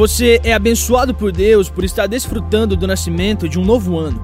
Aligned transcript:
Você 0.00 0.40
é 0.42 0.54
abençoado 0.54 1.12
por 1.12 1.30
Deus 1.30 1.68
por 1.68 1.84
estar 1.84 2.06
desfrutando 2.06 2.74
do 2.74 2.86
nascimento 2.86 3.46
de 3.46 3.58
um 3.58 3.64
novo 3.66 3.98
ano. 3.98 4.18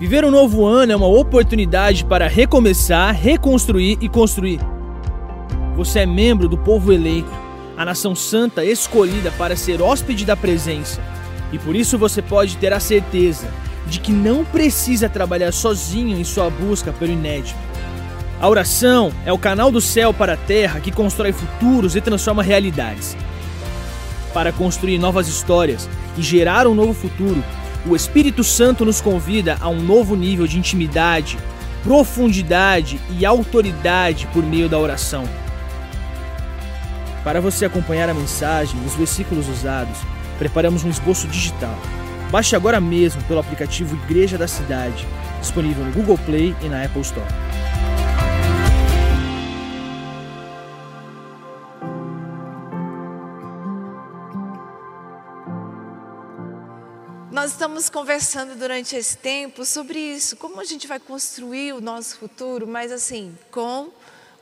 Viver 0.00 0.24
um 0.24 0.32
novo 0.32 0.66
ano 0.66 0.90
é 0.90 0.96
uma 0.96 1.06
oportunidade 1.06 2.04
para 2.04 2.26
recomeçar, 2.26 3.14
reconstruir 3.14 3.98
e 4.00 4.08
construir. 4.08 4.58
Você 5.76 6.00
é 6.00 6.06
membro 6.06 6.48
do 6.48 6.58
povo 6.58 6.92
eleito, 6.92 7.30
a 7.76 7.84
nação 7.84 8.16
santa 8.16 8.64
escolhida 8.64 9.30
para 9.38 9.54
ser 9.54 9.80
hóspede 9.80 10.24
da 10.24 10.34
presença. 10.34 11.00
E 11.52 11.58
por 11.60 11.76
isso 11.76 11.96
você 11.96 12.20
pode 12.20 12.56
ter 12.56 12.72
a 12.72 12.80
certeza 12.80 13.46
de 13.86 14.00
que 14.00 14.10
não 14.10 14.44
precisa 14.44 15.08
trabalhar 15.08 15.52
sozinho 15.52 16.18
em 16.18 16.24
sua 16.24 16.50
busca 16.50 16.92
pelo 16.92 17.12
inédito. 17.12 17.60
A 18.40 18.48
oração 18.48 19.12
é 19.24 19.32
o 19.32 19.38
canal 19.38 19.70
do 19.70 19.80
céu 19.80 20.12
para 20.12 20.32
a 20.32 20.36
terra 20.36 20.80
que 20.80 20.90
constrói 20.90 21.30
futuros 21.30 21.94
e 21.94 22.00
transforma 22.00 22.42
realidades 22.42 23.16
para 24.36 24.52
construir 24.52 24.98
novas 24.98 25.28
histórias 25.28 25.88
e 26.14 26.20
gerar 26.20 26.66
um 26.66 26.74
novo 26.74 26.92
futuro, 26.92 27.42
o 27.86 27.96
Espírito 27.96 28.44
Santo 28.44 28.84
nos 28.84 29.00
convida 29.00 29.56
a 29.62 29.70
um 29.70 29.80
novo 29.80 30.14
nível 30.14 30.46
de 30.46 30.58
intimidade, 30.58 31.38
profundidade 31.82 33.00
e 33.18 33.24
autoridade 33.24 34.26
por 34.34 34.44
meio 34.44 34.68
da 34.68 34.78
oração. 34.78 35.26
Para 37.24 37.40
você 37.40 37.64
acompanhar 37.64 38.10
a 38.10 38.14
mensagem 38.14 38.78
e 38.78 38.86
os 38.86 38.94
versículos 38.94 39.48
usados, 39.48 39.96
preparamos 40.38 40.84
um 40.84 40.90
esboço 40.90 41.26
digital. 41.28 41.78
Baixe 42.30 42.54
agora 42.54 42.78
mesmo 42.78 43.22
pelo 43.22 43.40
aplicativo 43.40 43.96
Igreja 44.04 44.36
da 44.36 44.46
Cidade, 44.46 45.08
disponível 45.40 45.82
no 45.82 45.92
Google 45.92 46.18
Play 46.18 46.54
e 46.62 46.68
na 46.68 46.84
Apple 46.84 47.00
Store. 47.00 47.45
Nós 57.46 57.52
estamos 57.52 57.88
conversando 57.88 58.58
durante 58.58 58.96
esse 58.96 59.16
tempo 59.18 59.64
sobre 59.64 60.00
isso, 60.00 60.36
como 60.36 60.60
a 60.60 60.64
gente 60.64 60.88
vai 60.88 60.98
construir 60.98 61.74
o 61.74 61.80
nosso 61.80 62.16
futuro, 62.18 62.66
mas 62.66 62.90
assim, 62.90 63.38
com 63.52 63.88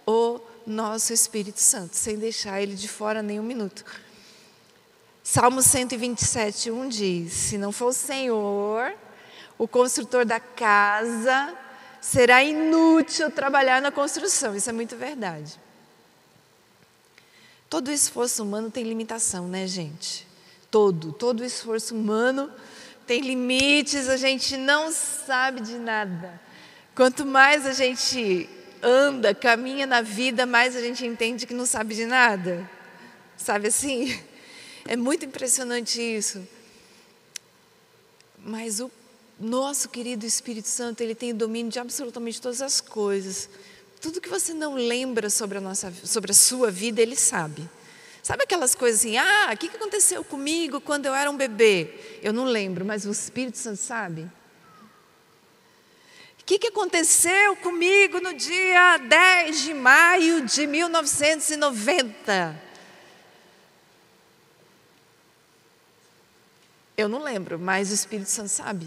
o 0.07 0.41
nosso 0.67 1.13
Espírito 1.13 1.61
Santo, 1.61 1.95
sem 1.97 2.17
deixar 2.17 2.63
ele 2.63 2.75
de 2.75 2.89
fora 2.89 3.23
nem 3.23 3.39
um 3.39 3.43
minuto. 3.43 3.85
Salmo 5.23 5.61
127, 5.61 6.71
1 6.71 6.89
diz: 6.89 7.33
Se 7.35 7.59
não 7.59 7.71
for 7.71 7.89
o 7.89 7.93
Senhor, 7.93 8.95
o 9.59 9.69
construtor 9.69 10.25
da 10.25 10.41
casa, 10.41 11.55
será 12.01 12.43
inútil 12.43 13.31
trabalhar 13.31 13.83
na 13.83 13.93
construção. 13.93 14.57
Isso 14.57 14.71
é 14.71 14.73
muito 14.73 14.97
verdade. 14.97 15.61
Todo 17.69 17.93
esforço 17.93 18.43
humano 18.43 18.71
tem 18.71 18.83
limitação, 18.83 19.47
né, 19.47 19.67
gente? 19.67 20.27
Todo, 20.71 21.13
todo 21.13 21.45
esforço 21.45 21.95
humano 21.95 22.51
tem 23.07 23.21
limites, 23.21 24.09
a 24.09 24.17
gente 24.17 24.57
não 24.57 24.91
sabe 24.93 25.61
de 25.61 25.79
nada. 25.79 26.41
Quanto 26.95 27.27
mais 27.27 27.67
a 27.67 27.73
gente 27.73 28.49
anda, 28.83 29.35
caminha 29.35 29.87
na 29.87 30.01
vida, 30.01 30.47
mais 30.47 30.77
a 30.77 30.81
gente 30.81 31.05
entende 31.05 31.47
que 31.47 31.55
não 31.55 31.67
sabe 31.67 31.95
de 31.95 32.07
nada. 32.07 32.69
Sabe 33.37 33.69
assim? 33.69 34.19
É 34.87 34.97
muito 34.97 35.25
impressionante 35.25 35.99
isso. 35.99 36.47
Mas 38.39 38.81
o 38.81 38.91
nosso 39.41 39.89
querido 39.89 40.27
Espírito 40.27 40.69
Santo, 40.69 41.01
ele 41.01 41.15
tem 41.15 41.33
o 41.33 41.35
domínio 41.35 41.73
de 41.73 41.79
absolutamente 41.79 42.39
todas 42.39 42.61
as 42.61 42.83
coisas. 42.83 43.49
Tudo 43.99 44.21
que 44.21 44.29
você 44.29 44.53
não 44.53 44.75
lembra 44.75 45.31
sobre 45.31 45.57
a, 45.57 45.61
nossa, 45.63 45.91
sobre 46.05 46.33
a 46.33 46.35
sua 46.35 46.71
vida, 46.71 47.01
ele 47.01 47.17
sabe. 47.17 47.67
Sabe 48.25 48.43
aquelas 48.45 48.75
coisas 48.75 49.01
assim, 49.01 49.17
ah, 49.19 49.51
o 49.53 49.57
que 49.57 49.67
aconteceu 49.67 50.25
comigo 50.25 50.81
quando 50.81 51.05
eu 51.05 51.15
era 51.15 51.31
um 51.31 51.37
bebê? 51.37 52.19
Eu 52.23 52.33
não 52.33 52.45
lembro, 52.45 52.83
mas 52.83 53.05
o 53.05 53.11
Espírito 53.11 53.59
Santo 53.59 53.77
sabe. 53.77 54.23
O 56.41 56.45
que, 56.47 56.59
que 56.59 56.69
aconteceu 56.69 57.55
comigo 57.57 58.23
no 58.23 58.33
dia 58.33 58.97
10 58.97 59.61
de 59.61 59.75
maio 59.75 60.41
de 60.47 60.67
1990? 60.67 62.63
Eu 66.97 67.11
não 67.11 67.23
lembro, 67.23 67.59
mas 67.59 67.91
o 67.91 67.95
Espírito 67.95 68.31
Santo 68.31 68.49
sabe. 68.49 68.87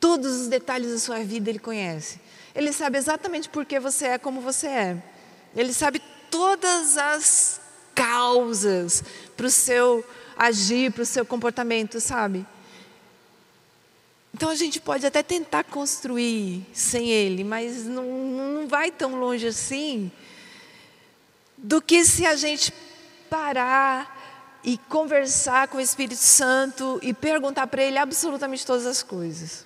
Todos 0.00 0.40
os 0.40 0.48
detalhes 0.48 0.90
da 0.90 0.98
sua 0.98 1.22
vida 1.22 1.50
ele 1.50 1.60
conhece. 1.60 2.20
Ele 2.52 2.72
sabe 2.72 2.98
exatamente 2.98 3.48
por 3.48 3.64
que 3.64 3.78
você 3.78 4.08
é 4.08 4.18
como 4.18 4.40
você 4.40 4.66
é. 4.66 5.00
Ele 5.54 5.72
sabe 5.72 6.02
todas 6.34 6.98
as 6.98 7.60
causas 7.94 9.04
para 9.36 9.46
o 9.46 9.50
seu 9.50 10.04
agir, 10.36 10.90
para 10.90 11.04
o 11.04 11.06
seu 11.06 11.24
comportamento, 11.24 12.00
sabe? 12.00 12.44
Então 14.34 14.48
a 14.48 14.56
gente 14.56 14.80
pode 14.80 15.06
até 15.06 15.22
tentar 15.22 15.62
construir 15.62 16.66
sem 16.72 17.08
ele, 17.08 17.44
mas 17.44 17.84
não, 17.84 18.04
não 18.04 18.66
vai 18.66 18.90
tão 18.90 19.14
longe 19.14 19.46
assim 19.46 20.10
do 21.56 21.80
que 21.80 22.04
se 22.04 22.26
a 22.26 22.34
gente 22.34 22.74
parar 23.30 24.58
e 24.64 24.76
conversar 24.76 25.68
com 25.68 25.78
o 25.78 25.80
Espírito 25.80 26.16
Santo 26.16 26.98
e 27.00 27.14
perguntar 27.14 27.68
para 27.68 27.84
ele 27.84 27.96
absolutamente 27.96 28.66
todas 28.66 28.86
as 28.86 29.04
coisas. 29.04 29.64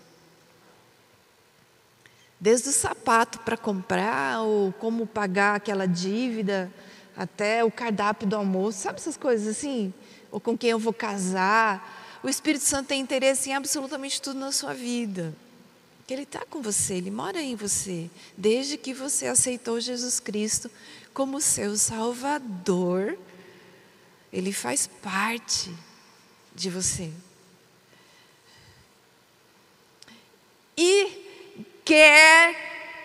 Desde 2.40 2.68
o 2.68 2.72
sapato 2.72 3.40
para 3.40 3.56
comprar, 3.56 4.42
ou 4.42 4.72
como 4.74 5.06
pagar 5.06 5.56
aquela 5.56 5.86
dívida, 5.86 6.72
até 7.16 7.64
o 7.64 7.70
cardápio 7.70 8.28
do 8.28 8.36
almoço, 8.36 8.78
sabe 8.78 9.00
essas 9.00 9.16
coisas 9.16 9.48
assim? 9.48 9.92
Ou 10.30 10.38
com 10.38 10.56
quem 10.56 10.70
eu 10.70 10.78
vou 10.78 10.92
casar. 10.92 12.20
O 12.22 12.28
Espírito 12.28 12.64
Santo 12.64 12.88
tem 12.88 13.00
interesse 13.00 13.50
em 13.50 13.54
absolutamente 13.54 14.22
tudo 14.22 14.38
na 14.38 14.52
sua 14.52 14.72
vida. 14.72 15.34
Ele 16.08 16.22
está 16.22 16.46
com 16.48 16.62
você, 16.62 16.94
ele 16.94 17.10
mora 17.10 17.42
em 17.42 17.54
você, 17.54 18.08
desde 18.36 18.78
que 18.78 18.94
você 18.94 19.26
aceitou 19.26 19.78
Jesus 19.78 20.18
Cristo 20.18 20.70
como 21.12 21.40
seu 21.40 21.76
Salvador. 21.76 23.18
Ele 24.32 24.52
faz 24.52 24.86
parte 24.86 25.74
de 26.54 26.70
você. 26.70 27.10
E 30.76 31.27
quer 31.88 32.54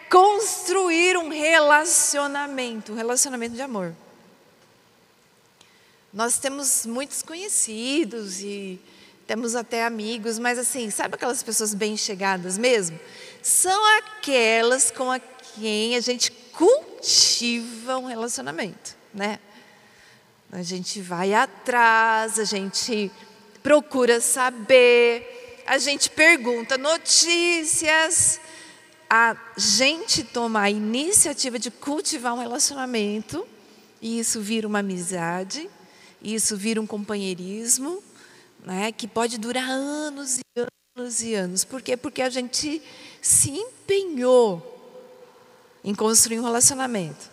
construir 0.10 1.16
um 1.16 1.30
relacionamento, 1.30 2.92
um 2.92 2.96
relacionamento 2.96 3.56
de 3.56 3.62
amor. 3.62 3.96
Nós 6.12 6.38
temos 6.38 6.86
muitos 6.86 7.22
conhecidos 7.22 8.42
e 8.42 8.78
temos 9.26 9.56
até 9.56 9.86
amigos, 9.86 10.38
mas 10.38 10.60
assim, 10.60 10.90
sabe 10.90 11.16
aquelas 11.16 11.42
pessoas 11.42 11.74
bem 11.74 11.96
chegadas 11.96 12.58
mesmo? 12.58 13.00
São 13.42 13.86
aquelas 14.00 14.92
com 14.92 15.10
a 15.10 15.18
quem 15.18 15.96
a 15.96 16.02
gente 16.02 16.30
cultiva 16.52 17.98
um 17.98 18.06
relacionamento, 18.06 18.98
né? 19.14 19.40
A 20.52 20.62
gente 20.62 21.00
vai 21.02 21.34
atrás, 21.34 22.38
a 22.38 22.44
gente 22.44 23.10
procura 23.64 24.20
saber, 24.20 25.64
a 25.66 25.78
gente 25.78 26.10
pergunta 26.10 26.78
notícias, 26.78 28.42
a 29.16 29.38
gente 29.56 30.24
toma 30.24 30.62
a 30.62 30.72
iniciativa 30.72 31.59
de 31.59 31.69
cultivar 31.69 32.34
um 32.34 32.40
relacionamento, 32.40 33.47
e 34.01 34.18
isso 34.18 34.41
vira 34.41 34.68
uma 34.68 34.79
amizade, 34.79 35.69
isso 36.19 36.57
vira 36.57 36.81
um 36.81 36.88
companheirismo, 36.88 38.02
né, 38.66 38.91
que 38.91 39.07
pode 39.07 39.38
durar 39.38 39.69
anos 39.69 40.40
e 40.40 40.62
anos 40.97 41.22
e 41.22 41.35
anos. 41.35 41.63
Por 41.63 41.79
quê? 41.79 41.96
Porque 41.96 42.23
a 42.23 42.29
gente 42.31 42.81
se 43.22 43.52
empenhou 43.52 44.81
em 45.84 45.94
construir 45.94 46.40
um 46.40 46.44
relacionamento. 46.44 47.29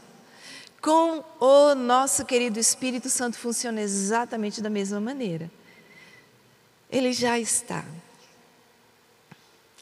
Com 0.82 1.24
o 1.40 1.74
nosso 1.74 2.26
querido 2.26 2.58
Espírito 2.58 3.08
Santo 3.08 3.38
funciona 3.38 3.80
exatamente 3.80 4.60
da 4.60 4.69
mesma 4.69 5.00
maneira. 5.00 5.50
Ele 6.90 7.10
já 7.14 7.38
está. 7.38 7.82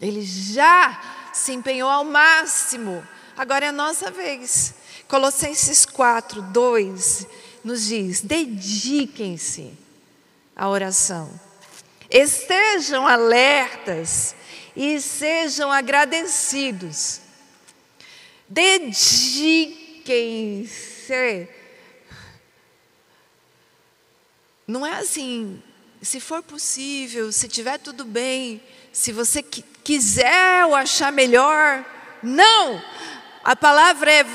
Ele 0.00 0.22
já 0.22 1.17
se 1.38 1.52
empenhou 1.52 1.88
ao 1.88 2.04
máximo. 2.04 3.06
Agora 3.36 3.64
é 3.64 3.68
a 3.68 3.72
nossa 3.72 4.10
vez. 4.10 4.74
Colossenses 5.06 5.86
4, 5.86 6.42
2 6.42 7.26
nos 7.64 7.86
diz: 7.86 8.20
dediquem-se 8.20 9.72
à 10.54 10.68
oração, 10.68 11.30
estejam 12.10 13.06
alertas 13.06 14.34
e 14.76 15.00
sejam 15.00 15.72
agradecidos. 15.72 17.20
Dediquem-se. 18.48 19.58
Não 24.66 24.84
é 24.86 24.98
assim, 24.98 25.62
se 26.02 26.20
for 26.20 26.42
possível, 26.42 27.32
se 27.32 27.48
tiver 27.48 27.78
tudo 27.78 28.04
bem, 28.04 28.60
se 28.92 29.12
você 29.12 29.42
quiser 29.88 30.66
ou 30.66 30.74
achar 30.74 31.10
melhor. 31.10 31.82
Não! 32.22 32.78
A 33.42 33.56
palavra 33.56 34.12
é, 34.12 34.26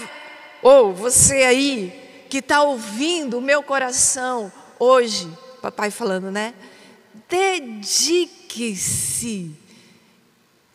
ou 0.63 0.89
oh, 0.89 0.93
você 0.93 1.43
aí 1.43 2.25
que 2.27 2.39
está 2.39 2.63
ouvindo 2.63 3.37
o 3.37 3.41
meu 3.41 3.61
coração 3.61 4.51
hoje, 4.79 5.31
papai 5.61 5.91
falando, 5.91 6.31
né? 6.31 6.55
Dedique-se. 7.29 8.35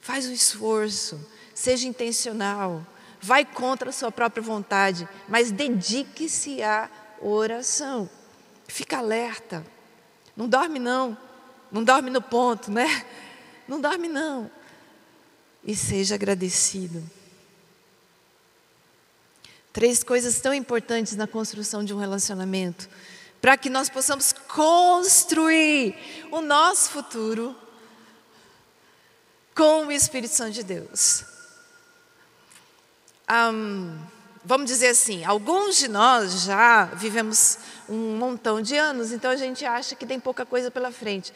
Faz 0.01 0.29
um 0.29 0.33
esforço, 0.33 1.29
seja 1.53 1.89
intencional, 1.89 2.87
vai 3.21 3.45
contra 3.45 3.91
a 3.91 3.93
sua 3.93 4.13
própria 4.13 4.45
vontade, 4.45 5.09
mas 5.29 5.51
dedique-se 5.51 6.63
à 6.63 6.89
oração. 7.21 8.09
Fica 8.69 8.99
alerta. 8.99 9.67
Não 10.37 10.49
dorme 10.49 10.79
não. 10.79 11.19
Não 11.73 11.83
dorme 11.83 12.11
no 12.11 12.23
ponto, 12.23 12.71
né? 12.71 13.05
Não 13.67 13.81
dorme 13.81 14.07
não. 14.07 14.49
E 15.69 15.77
seja 15.77 16.15
agradecido. 16.15 17.05
Três 19.71 20.03
coisas 20.03 20.41
tão 20.41 20.55
importantes 20.55 21.15
na 21.15 21.27
construção 21.27 21.85
de 21.85 21.93
um 21.93 21.99
relacionamento, 21.99 22.89
para 23.39 23.55
que 23.59 23.69
nós 23.69 23.91
possamos 23.91 24.33
construir 24.33 25.95
o 26.33 26.41
nosso 26.41 26.89
futuro 26.89 27.55
com 29.55 29.89
o 29.89 29.93
Espírito 29.93 30.35
Santo 30.35 30.53
de 30.53 30.63
Deus. 30.63 31.23
Um, 33.31 33.95
vamos 34.43 34.69
dizer 34.69 34.89
assim, 34.89 35.23
alguns 35.23 35.77
de 35.77 35.87
nós 35.87 36.45
já 36.45 36.87
vivemos 36.87 37.59
um 37.87 38.17
montão 38.17 38.63
de 38.63 38.75
anos, 38.75 39.13
então 39.13 39.31
a 39.31 39.37
gente 39.37 39.67
acha 39.67 39.95
que 39.95 40.07
tem 40.07 40.19
pouca 40.19 40.47
coisa 40.47 40.71
pela 40.71 40.91
frente. 40.91 41.31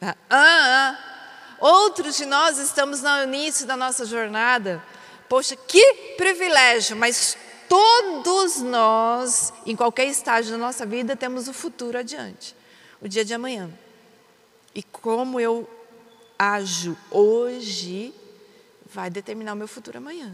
Ah, 0.00 0.16
ah, 0.30 1.15
outros 1.58 2.16
de 2.16 2.26
nós 2.26 2.58
estamos 2.58 3.02
no 3.02 3.22
início 3.24 3.66
da 3.66 3.76
nossa 3.76 4.04
jornada. 4.04 4.82
Poxa, 5.28 5.56
que 5.56 6.14
privilégio, 6.16 6.96
mas 6.96 7.36
Todos 7.68 8.58
nós, 8.58 9.52
em 9.64 9.74
qualquer 9.74 10.06
estágio 10.06 10.52
da 10.52 10.58
nossa 10.58 10.86
vida, 10.86 11.16
temos 11.16 11.48
o 11.48 11.52
futuro 11.52 11.98
adiante, 11.98 12.54
o 13.00 13.08
dia 13.08 13.24
de 13.24 13.34
amanhã. 13.34 13.70
E 14.74 14.82
como 14.82 15.40
eu 15.40 15.68
ajo 16.38 16.96
hoje 17.10 18.14
vai 18.84 19.10
determinar 19.10 19.54
o 19.54 19.56
meu 19.56 19.66
futuro 19.66 19.98
amanhã. 19.98 20.32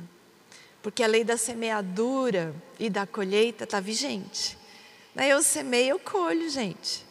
Porque 0.83 1.03
a 1.03 1.07
lei 1.07 1.25
da 1.25 1.37
semeadura 1.37 2.55
e 2.79 2.91
da 2.91 3.07
colheita 3.07 3.65
está 3.65 3.81
vigente. 3.81 4.59
Né, 5.15 5.29
eu 5.29 5.43
semeio, 5.43 5.91
eu 5.91 5.99
colho, 5.99 6.51
gente. 6.51 7.07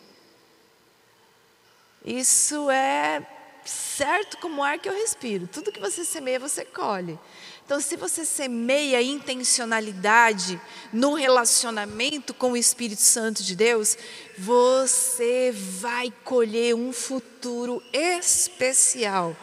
Isso 2.06 2.70
é 2.70 3.26
certo 3.66 4.38
como 4.38 4.62
o 4.62 4.64
ar 4.64 4.80
que 4.80 4.90
eu 4.90 4.94
respiro. 4.94 5.48
Tudo 5.48 5.72
que 5.72 5.80
você 5.80 6.04
semeia, 6.04 6.40
você 6.40 6.66
colhe. 6.66 7.20
Então, 7.66 7.80
se 7.80 7.96
você 7.96 8.26
semeia 8.26 9.02
intencionalidade 9.02 10.60
no 10.92 11.14
relacionamento 11.14 12.34
com 12.34 12.52
o 12.52 12.58
Espírito 12.58 13.02
Santo 13.02 13.44
de 13.44 13.56
Deus, 13.56 13.98
você 14.38 15.54
vai 15.54 16.12
colher 16.24 16.76
um 16.76 16.92
futuro 16.92 17.82
especial 17.94 19.36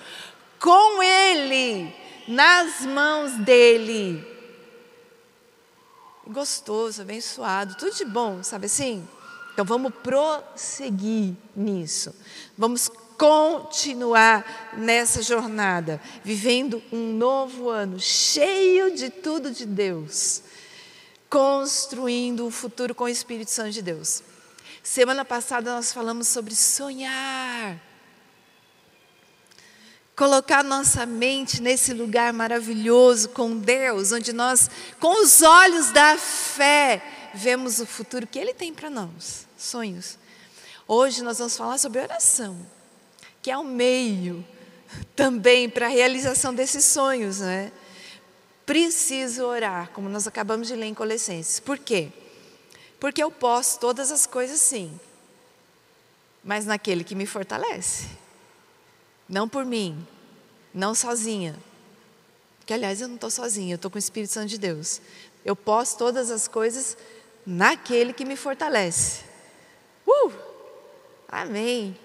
com 0.61 1.03
Ele, 1.03 1.95
nas 2.27 2.83
mãos 2.83 3.33
dEle. 3.39 4.27
Gostoso, 6.27 7.01
abençoado, 7.01 7.77
tudo 7.77 7.97
de 7.97 8.05
bom, 8.05 8.43
sabe 8.43 8.67
assim? 8.67 9.09
Então 9.55 9.65
vamos 9.65 9.93
prosseguir 10.03 11.35
nisso. 11.57 12.15
Vamos 12.57 12.91
continuar 13.19 14.75
nessa 14.79 15.21
jornada, 15.23 16.01
vivendo 16.23 16.81
um 16.93 17.13
novo 17.13 17.69
ano 17.69 17.99
cheio 17.99 18.95
de 18.95 19.11
tudo 19.11 19.51
de 19.51 19.67
Deus, 19.67 20.43
construindo 21.29 22.47
o 22.47 22.51
futuro 22.51 22.95
com 22.95 23.05
o 23.05 23.09
Espírito 23.09 23.51
Santo 23.51 23.73
de 23.73 23.83
Deus. 23.83 24.23
Semana 24.85 25.25
passada 25.25 25.75
nós 25.75 25.93
falamos 25.93 26.29
sobre 26.29 26.55
sonhar. 26.55 27.77
Colocar 30.15 30.63
nossa 30.63 31.05
mente 31.05 31.61
nesse 31.61 31.93
lugar 31.93 32.33
maravilhoso 32.33 33.31
com 33.31 33.57
Deus, 33.57 34.13
onde 34.13 34.33
nós, 34.33 34.71
com 35.01 35.23
os 35.23 35.43
olhos 35.43 35.91
da 35.91 36.17
fé, 36.17 37.03
vemos 37.35 37.81
o 37.81 37.87
futuro 37.87 38.27
que 38.27 38.39
Ele 38.39 38.55
tem 38.55 38.73
para 38.73 38.89
nós, 38.89 39.47
sonhos. 39.57 40.19
Hoje 40.87 41.23
nós 41.23 41.39
vamos 41.39 41.57
falar 41.57 41.79
sobre 41.79 42.01
oração 42.01 42.78
que 43.43 43.51
é 43.51 43.57
o 43.57 43.61
um 43.61 43.65
meio 43.65 44.45
também 45.15 45.69
para 45.69 45.87
a 45.87 45.91
realização 45.91 46.55
desses 46.55 46.85
sonhos, 46.85 47.41
né? 47.41 47.73
Preciso 48.65 49.45
orar, 49.45 49.91
como 49.91 50.09
nós 50.09 50.27
acabamos 50.27 50.69
de 50.69 50.75
ler 50.75 50.87
em 50.87 50.95
Colossenses. 50.95 51.61
Por 51.61 51.79
quê? 51.79 52.13
Porque 53.01 53.23
eu 53.23 53.31
posso 53.31 53.79
todas 53.79 54.11
as 54.11 54.27
coisas 54.27 54.61
sim, 54.61 54.99
mas 56.43 56.67
naquele 56.67 57.05
que 57.05 57.15
me 57.15 57.27
fortalece. 57.27 58.07
Não 59.29 59.49
por 59.49 59.65
mim, 59.65 60.07
não 60.73 60.95
sozinha. 60.95 61.57
Que 62.67 62.75
aliás 62.75 63.01
eu 63.01 63.09
não 63.09 63.15
estou 63.15 63.31
sozinha, 63.31 63.73
eu 63.73 63.77
estou 63.77 63.91
com 63.91 63.97
o 63.97 63.99
Espírito 63.99 64.33
Santo 64.33 64.49
de 64.49 64.59
Deus. 64.59 65.01
Eu 65.45 65.57
posso 65.57 65.97
todas 65.97 66.31
as 66.31 66.47
coisas 66.47 66.97
naquele 67.47 68.13
que 68.13 68.25
me 68.25 68.37
fortalece. 68.37 69.25
Uh! 70.07 70.33
Amém. 71.29 71.97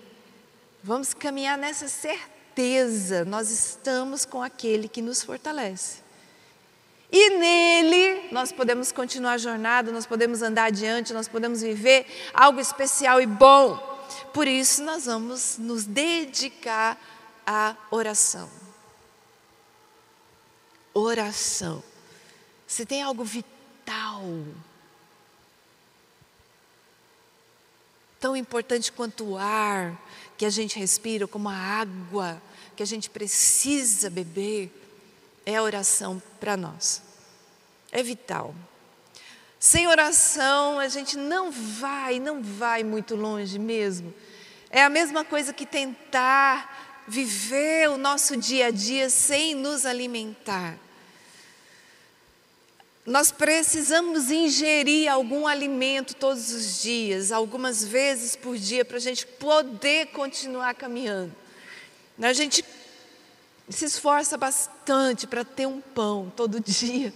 Vamos 0.86 1.14
caminhar 1.14 1.58
nessa 1.58 1.88
certeza, 1.88 3.24
nós 3.24 3.50
estamos 3.50 4.26
com 4.26 4.44
aquele 4.44 4.90
que 4.90 5.02
nos 5.02 5.24
fortalece. 5.24 6.04
E 7.10 7.30
nele 7.38 8.28
nós 8.34 8.52
podemos 8.52 8.92
continuar 8.92 9.34
a 9.34 9.38
jornada, 9.38 9.94
nós 9.94 10.06
podemos 10.06 10.42
andar 10.42 10.66
adiante, 10.66 11.14
nós 11.14 11.30
podemos 11.30 11.62
viver 11.62 12.06
algo 12.34 12.60
especial 12.60 13.22
e 13.22 13.26
bom. 13.26 13.78
Por 14.34 14.46
isso 14.46 14.84
nós 14.84 15.06
vamos 15.06 15.58
nos 15.58 15.86
dedicar 15.86 17.00
à 17.48 17.78
oração. 17.90 18.50
Oração. 20.94 21.82
Se 22.68 22.86
tem 22.86 23.02
algo 23.02 23.24
vital, 23.24 24.22
tão 28.24 28.38
importante 28.38 28.90
quanto 28.90 29.32
o 29.32 29.38
ar, 29.38 30.02
que 30.44 30.48
a 30.48 30.50
gente 30.50 30.78
respira, 30.78 31.26
como 31.26 31.48
a 31.48 31.56
água 31.56 32.42
que 32.76 32.84
a 32.84 32.86
gente 32.86 33.10
precisa 33.10 34.10
beber, 34.10 34.70
é 35.46 35.56
a 35.56 35.64
oração 35.64 36.22
para 36.38 36.58
nós. 36.58 37.02
É 37.94 38.04
vital. 38.04 38.54
Sem 39.58 39.88
oração, 39.88 40.80
a 40.80 40.90
gente 40.90 41.16
não 41.16 41.50
vai, 41.50 42.20
não 42.20 42.44
vai 42.44 42.84
muito 42.84 43.16
longe 43.16 43.58
mesmo. 43.58 44.14
É 44.70 44.84
a 44.84 44.90
mesma 44.90 45.24
coisa 45.24 45.54
que 45.54 45.66
tentar 45.66 47.06
viver 47.08 47.90
o 47.90 47.98
nosso 47.98 48.36
dia 48.36 48.66
a 48.66 48.72
dia 48.72 49.10
sem 49.10 49.56
nos 49.56 49.86
alimentar. 49.86 50.78
Nós 53.06 53.32
precisamos 53.32 54.32
ingerir 54.32 55.12
algum 55.12 55.46
alimento 55.46 56.16
todos 56.16 56.52
os 56.52 56.82
dias, 56.82 57.34
algumas 57.34 57.84
vezes 57.84 58.34
por 58.34 58.58
dia, 58.58 58.86
para 58.86 58.96
a 58.96 59.02
gente 59.02 59.28
poder 59.28 60.08
continuar 60.08 60.74
caminhando. 60.74 61.36
A 62.22 62.32
gente 62.32 62.64
se 63.70 63.84
esforça 63.84 64.38
bastante 64.38 65.28
para 65.28 65.44
ter 65.44 65.66
um 65.66 65.82
pão 65.82 66.32
todo 66.34 66.62
dia. 66.62 67.14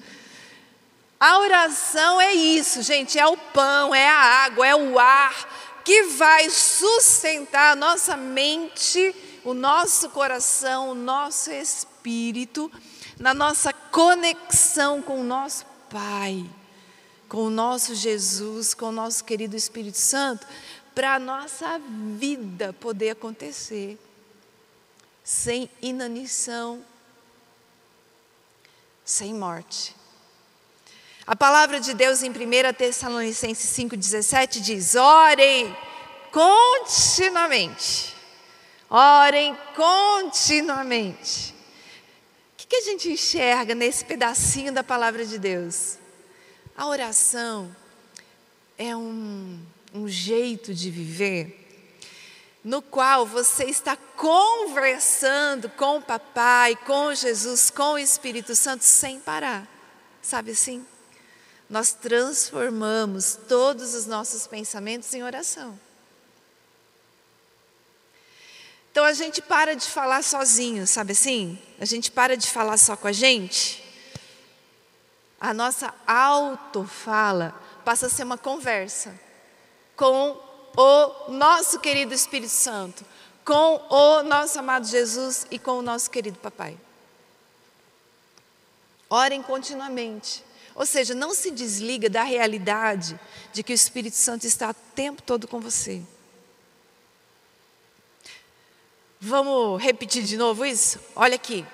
A 1.18 1.40
oração 1.40 2.20
é 2.20 2.34
isso, 2.34 2.82
gente: 2.82 3.18
é 3.18 3.26
o 3.26 3.38
pão, 3.38 3.96
é 3.96 4.10
a 4.10 4.44
água, 4.46 4.68
é 4.68 4.76
o 4.76 5.00
ar 5.00 5.82
que 5.86 6.04
vai 6.04 6.50
sustentar 6.50 7.72
a 7.72 7.76
nossa 7.78 8.18
mente, 8.18 9.16
o 9.46 9.54
nosso 9.54 10.10
coração, 10.10 10.90
o 10.90 10.96
nosso 10.96 11.50
espírito, 11.50 12.70
na 13.18 13.34
nossa 13.34 13.72
conexão 13.72 15.02
com 15.02 15.22
o 15.22 15.24
nosso 15.24 15.66
Pai, 15.90 16.46
com 17.28 17.44
o 17.44 17.50
nosso 17.50 17.96
Jesus, 17.96 18.74
com 18.74 18.88
o 18.88 18.92
nosso 18.92 19.24
querido 19.24 19.56
Espírito 19.56 19.98
Santo, 19.98 20.46
para 20.94 21.16
a 21.16 21.20
nossa 21.20 21.80
vida 22.18 22.74
poder 22.74 23.12
acontecer 23.12 23.98
sem 25.24 25.70
inanição, 25.82 26.84
sem 29.04 29.34
morte. 29.34 29.96
A 31.26 31.36
palavra 31.36 31.80
de 31.80 31.94
Deus 31.94 32.24
em 32.24 32.30
1 32.30 32.34
Tessalonicenses 32.78 33.70
5,17 33.78 34.62
diz: 34.62 34.96
orem 34.96 35.76
continuamente. 36.32 38.16
Orem 38.90 39.58
continuamente 39.76 41.57
que 42.68 42.76
a 42.78 42.82
gente 42.82 43.10
enxerga 43.10 43.74
nesse 43.74 44.04
pedacinho 44.06 44.74
da 44.74 44.84
palavra 44.84 45.26
de 45.26 45.40
Deus? 45.40 45.98
A 46.76 46.88
oração 46.88 47.76
é 48.78 48.96
um, 48.96 49.60
um 49.94 50.08
jeito 50.08 50.74
de 50.74 50.92
viver 50.92 51.66
no 52.64 52.82
qual 52.82 53.26
você 53.26 53.64
está 53.64 53.96
conversando 53.96 55.70
com 55.70 56.00
o 56.00 56.02
Papai, 56.02 56.76
com 56.76 57.14
Jesus, 57.14 57.70
com 57.70 57.94
o 57.94 57.98
Espírito 57.98 58.54
Santo 58.56 58.84
sem 58.84 59.22
parar. 59.22 59.66
Sabe 60.22 60.52
assim? 60.52 60.86
Nós 61.70 61.94
transformamos 61.94 63.40
todos 63.48 63.94
os 63.94 64.06
nossos 64.06 64.48
pensamentos 64.48 65.14
em 65.14 65.24
oração. 65.24 65.80
Então 68.98 69.06
a 69.06 69.14
gente 69.14 69.44
para 69.44 69.76
de 69.76 69.86
falar 69.86 70.24
sozinho, 70.24 70.88
sabe 70.88 71.12
assim? 71.12 71.60
A 71.80 71.86
gente 71.86 72.10
para 72.10 72.36
de 72.36 72.50
falar 72.50 72.78
só 72.78 72.98
com 72.98 73.08
a 73.08 73.12
gente. 73.12 73.84
A 75.40 75.54
nossa 75.54 75.94
autofala 76.08 77.54
passa 77.86 78.08
a 78.08 78.10
ser 78.10 78.24
uma 78.24 78.40
conversa 78.40 79.14
com 79.96 80.36
o 80.76 81.32
nosso 81.32 81.80
querido 81.80 82.12
Espírito 82.12 82.50
Santo, 82.50 83.06
com 83.46 83.86
o 83.88 84.24
nosso 84.24 84.58
amado 84.58 84.88
Jesus 84.88 85.46
e 85.52 85.60
com 85.60 85.74
o 85.74 85.84
nosso 85.84 86.10
querido 86.10 86.40
Papai. 86.40 86.76
Orem 89.08 89.44
continuamente. 89.44 90.44
Ou 90.74 90.88
seja, 90.88 91.14
não 91.14 91.36
se 91.36 91.52
desliga 91.52 92.10
da 92.10 92.24
realidade 92.24 93.20
de 93.54 93.62
que 93.62 93.74
o 93.74 93.76
Espírito 93.76 94.18
Santo 94.18 94.48
está 94.48 94.72
o 94.72 94.76
tempo 94.96 95.22
todo 95.22 95.48
com 95.48 95.60
você. 95.60 96.02
Vamos 99.28 99.84
repetir 99.84 100.24
de 100.24 100.38
novo 100.38 100.66
isso? 100.66 101.02
Olha 101.14 101.36
aqui. 101.36 101.66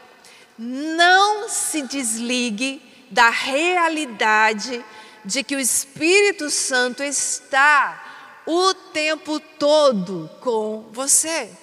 Não 0.57 1.48
se 1.48 1.83
desligue 1.83 2.81
da 3.12 3.29
realidade 3.29 4.83
de 5.24 5.43
que 5.43 5.55
o 5.55 5.60
Espírito 5.60 6.50
Santo 6.50 7.03
está 7.03 8.41
o 8.48 8.74
tempo 8.74 9.39
todo 9.39 10.31
com 10.41 10.89
você. 10.91 11.55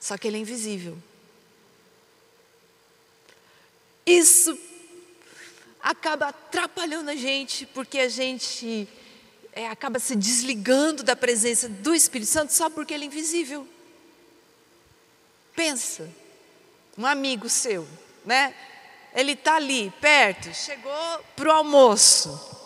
Só 0.00 0.16
que 0.16 0.26
ele 0.26 0.38
é 0.38 0.40
invisível. 0.40 0.96
Isso 4.06 4.58
acaba 5.82 6.28
atrapalhando 6.28 7.10
a 7.10 7.14
gente, 7.14 7.66
porque 7.66 7.98
a 7.98 8.08
gente 8.08 8.88
é, 9.58 9.66
acaba 9.66 9.98
se 9.98 10.14
desligando 10.14 11.02
da 11.02 11.16
presença 11.16 11.68
do 11.68 11.92
Espírito 11.92 12.30
Santo 12.30 12.52
só 12.52 12.70
porque 12.70 12.94
ele 12.94 13.02
é 13.02 13.06
invisível. 13.08 13.66
Pensa, 15.56 16.08
um 16.96 17.04
amigo 17.04 17.48
seu, 17.48 17.84
né? 18.24 18.54
Ele 19.12 19.32
está 19.32 19.56
ali, 19.56 19.92
perto, 20.00 20.54
chegou 20.54 21.24
para 21.34 21.48
o 21.48 21.52
almoço. 21.52 22.57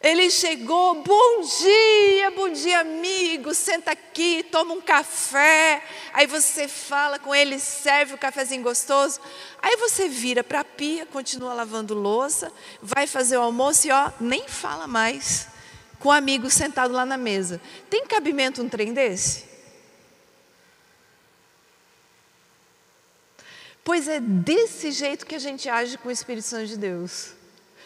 Ele 0.00 0.30
chegou, 0.30 1.02
bom 1.02 1.40
dia, 1.40 2.30
bom 2.30 2.48
dia, 2.48 2.80
amigo, 2.80 3.52
senta 3.52 3.90
aqui, 3.90 4.44
toma 4.44 4.72
um 4.72 4.80
café. 4.80 5.82
Aí 6.12 6.24
você 6.24 6.68
fala 6.68 7.18
com 7.18 7.34
ele, 7.34 7.58
serve 7.58 8.14
o 8.14 8.18
cafezinho 8.18 8.62
gostoso. 8.62 9.18
Aí 9.60 9.76
você 9.76 10.08
vira 10.08 10.44
para 10.44 10.60
a 10.60 10.64
pia, 10.64 11.04
continua 11.04 11.52
lavando 11.52 11.94
louça, 11.94 12.52
vai 12.80 13.08
fazer 13.08 13.38
o 13.38 13.42
almoço 13.42 13.88
e 13.88 13.90
ó, 13.90 14.12
nem 14.20 14.46
fala 14.46 14.86
mais 14.86 15.48
com 15.98 16.10
o 16.10 16.12
amigo 16.12 16.48
sentado 16.48 16.94
lá 16.94 17.04
na 17.04 17.16
mesa. 17.16 17.60
Tem 17.90 18.06
cabimento 18.06 18.62
um 18.62 18.68
trem 18.68 18.92
desse? 18.92 19.48
Pois 23.82 24.06
é 24.06 24.20
desse 24.20 24.92
jeito 24.92 25.26
que 25.26 25.34
a 25.34 25.40
gente 25.40 25.68
age 25.68 25.98
com 25.98 26.08
o 26.08 26.12
Espírito 26.12 26.46
Santo 26.46 26.66
de 26.66 26.76
Deus. 26.76 27.32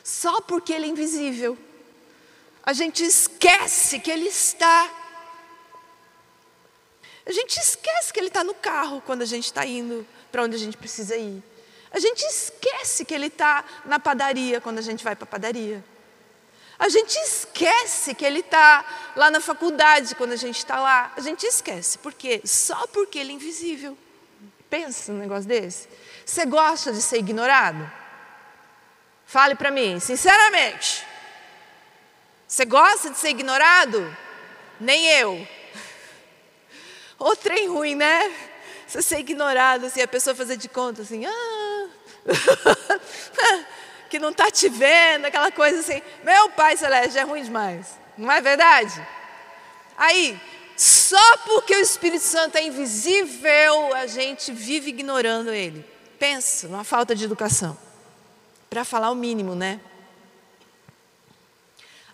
Só 0.05 0.43
porque 0.43 0.75
ele 0.75 0.85
é 0.85 0.89
invisível 0.89 1.57
a 2.65 2.73
gente 2.73 3.05
esquece 3.05 3.99
que 3.99 4.11
Ele 4.11 4.29
está. 4.29 4.91
A 7.27 7.33
gente 7.33 7.59
esquece 7.59 8.13
que 8.13 8.21
Ele 8.21 8.29
está 8.29 8.45
no 8.45 8.55
carro 8.55 9.03
quando 9.05 9.23
a 9.23 9.27
gente 9.27 9.47
está 9.47 9.67
indo 9.67 10.07
para 10.31 10.43
onde 10.43 10.57
a 10.57 10.59
gente 10.59 10.77
precisa 10.77 11.17
ir. 11.17 11.43
A 11.91 11.99
gente 11.99 12.23
esquece 12.23 13.05
que 13.05 13.13
Ele 13.13 13.27
está 13.27 13.65
na 13.85 13.99
padaria 13.99 14.61
quando 14.61 14.79
a 14.79 14.83
gente 14.83 15.03
vai 15.03 15.17
para 15.17 15.25
a 15.25 15.27
padaria. 15.27 15.85
A 16.79 16.89
gente 16.89 17.17
esquece 17.17 18.15
que 18.15 18.25
Ele 18.25 18.41
está 18.41 18.85
lá 19.15 19.31
na 19.31 19.41
faculdade 19.41 20.15
quando 20.15 20.33
a 20.33 20.37
gente 20.37 20.59
está 20.59 20.81
lá. 20.81 21.13
A 21.17 21.21
gente 21.21 21.45
esquece. 21.45 21.99
Por 21.99 22.13
quê? 22.13 22.41
Só 22.45 22.87
porque 22.89 23.19
Ele 23.19 23.33
é 23.33 23.35
invisível. 23.35 23.97
Pensa 24.71 25.13
num 25.13 25.19
negócio 25.19 25.47
desse. 25.47 25.89
Você 26.25 26.47
gosta 26.47 26.93
de 26.93 27.03
ser 27.03 27.19
ignorado? 27.19 27.91
Fale 29.27 29.55
para 29.55 29.71
mim, 29.71 30.01
sinceramente. 30.01 31.12
Você 32.53 32.67
gosta 32.67 33.09
de 33.09 33.17
ser 33.17 33.31
ignorado? 33.31 34.15
Nem 34.79 35.07
eu. 35.07 35.49
Ô 37.19 37.35
trem 37.35 37.67
ruim, 37.67 37.95
né? 37.95 38.31
Você 38.87 39.01
ser 39.01 39.21
ignorado, 39.21 39.87
assim, 39.87 40.03
a 40.03 40.07
pessoa 40.07 40.37
fazer 40.37 40.59
de 40.59 40.69
conta 40.69 41.01
assim, 41.01 41.25
ah, 41.25 41.89
que 44.11 44.19
não 44.19 44.29
está 44.29 44.51
te 44.51 44.69
vendo, 44.69 45.25
aquela 45.25 45.51
coisa 45.51 45.81
assim. 45.81 46.03
Meu 46.23 46.51
pai 46.51 46.77
celeste 46.77 47.19
é 47.19 47.23
ruim 47.23 47.43
demais, 47.43 47.99
não 48.19 48.31
é 48.31 48.39
verdade? 48.43 49.01
Aí, 49.97 50.39
só 50.77 51.39
porque 51.47 51.75
o 51.75 51.81
Espírito 51.81 52.25
Santo 52.25 52.59
é 52.59 52.65
invisível, 52.65 53.95
a 53.95 54.07
gente 54.07 54.53
vive 54.53 54.91
ignorando 54.91 55.51
ele. 55.55 55.83
Pensa 56.19 56.69
numa 56.69 56.85
falta 56.85 57.15
de 57.15 57.25
educação. 57.25 57.79
Para 58.69 58.85
falar 58.85 59.11
o 59.11 59.15
mínimo, 59.15 59.55
né? 59.55 59.81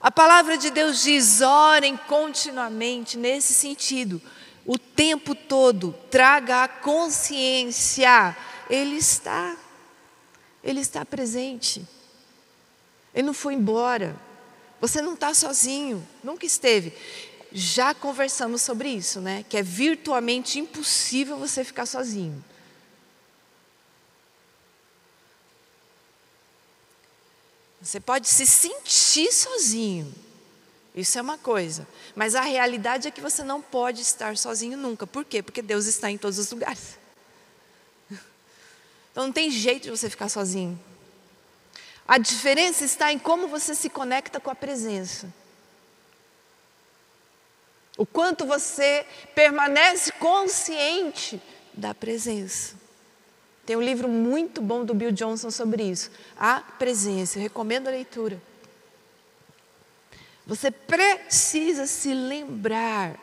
A 0.01 0.11
palavra 0.11 0.57
de 0.57 0.71
Deus 0.71 1.03
diz: 1.03 1.41
orem 1.41 1.97
continuamente 1.97 3.17
nesse 3.19 3.53
sentido, 3.53 4.23
o 4.65 4.79
tempo 4.79 5.35
todo, 5.35 5.95
traga 6.11 6.65
a 6.65 6.69
consciência, 6.69 8.37
Ele 8.71 8.97
está, 8.97 9.57
Ele 10.63 10.81
está 10.81 11.05
presente, 11.05 11.85
Ele 13.15 13.27
não 13.27 13.35
foi 13.35 13.55
embora, 13.55 14.15
você 14.81 15.03
não 15.03 15.15
está 15.15 15.35
sozinho, 15.35 16.07
nunca 16.23 16.47
esteve. 16.47 16.93
Já 17.51 17.95
conversamos 17.95 18.61
sobre 18.61 18.91
isso, 18.91 19.21
né? 19.21 19.45
Que 19.49 19.57
é 19.57 19.63
virtualmente 19.63 20.59
impossível 20.59 21.39
você 21.39 21.65
ficar 21.65 21.87
sozinho. 21.87 22.45
Você 27.81 28.01
pode 28.01 28.29
se 28.29 28.47
sentir 28.47 29.33
sozinho. 29.33 30.13
Isso 30.95 31.19
é 31.19 31.23
uma 31.23 31.39
coisa. 31.39 31.87
Mas 32.15 32.35
a 32.35 32.41
realidade 32.41 33.07
é 33.07 33.11
que 33.11 33.21
você 33.21 33.45
não 33.45 33.63
pode 33.63 34.03
estar 34.03 34.37
sozinho 34.37 34.77
nunca. 34.77 35.07
Por 35.07 35.25
quê? 35.25 35.43
Porque 35.43 35.63
Deus 35.63 35.87
está 35.87 36.11
em 36.11 36.19
todos 36.19 36.39
os 36.39 36.51
lugares. 36.51 36.99
Então 39.11 39.27
não 39.27 39.33
tem 39.33 39.51
jeito 39.51 39.85
de 39.85 39.91
você 39.91 40.09
ficar 40.09 40.29
sozinho. 40.29 40.79
A 42.07 42.19
diferença 42.19 42.85
está 42.85 43.13
em 43.13 43.19
como 43.19 43.49
você 43.49 43.75
se 43.75 43.91
conecta 43.91 44.39
com 44.39 44.49
a 44.49 44.55
presença. 44.55 45.33
O 47.97 48.07
quanto 48.07 48.47
você 48.47 49.05
permanece 49.35 50.13
consciente 50.13 51.43
da 51.75 51.93
presença. 51.93 52.77
Tem 53.69 53.77
um 53.77 53.83
livro 53.83 54.09
muito 54.09 54.63
bom 54.63 54.83
do 54.83 54.95
Bill 54.95 55.13
Johnson 55.13 55.51
sobre 55.51 55.83
isso. 55.83 56.11
A 56.39 56.61
presença. 56.61 57.37
Eu 57.37 57.43
recomendo 57.43 57.87
a 57.87 57.91
leitura. 57.91 58.41
Você 60.47 60.71
precisa 60.71 61.87
se 61.87 62.15
lembrar 62.15 63.21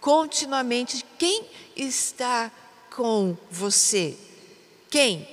continuamente 0.00 0.96
de 0.96 1.04
quem 1.18 1.44
está 1.76 2.50
com 2.90 3.36
você. 3.50 4.16
Quem? 4.88 5.28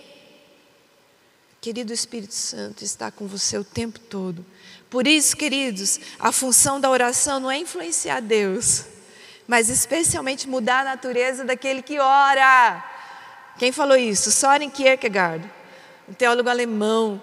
Querido 1.62 1.93
Espírito 1.93 2.33
Santo 2.33 2.83
está 2.83 3.09
com 3.09 3.25
você 3.25 3.57
o 3.57 3.63
tempo 3.63 3.97
todo. 3.97 4.45
Por 4.89 5.07
isso, 5.07 5.38
queridos, 5.38 6.01
a 6.19 6.33
função 6.33 6.81
da 6.81 6.89
oração 6.89 7.39
não 7.39 7.50
é 7.50 7.59
influenciar 7.59 8.19
Deus, 8.19 8.83
mas 9.47 9.69
especialmente 9.69 10.50
mudar 10.50 10.81
a 10.81 10.95
natureza 10.95 11.45
daquele 11.45 11.81
que 11.81 11.97
ora. 11.97 12.89
Quem 13.57 13.72
falou 13.72 13.95
isso? 13.95 14.31
Soren 14.31 14.69
Kierkegaard, 14.69 15.50
um 16.07 16.13
teólogo 16.13 16.50
alemão. 16.50 17.22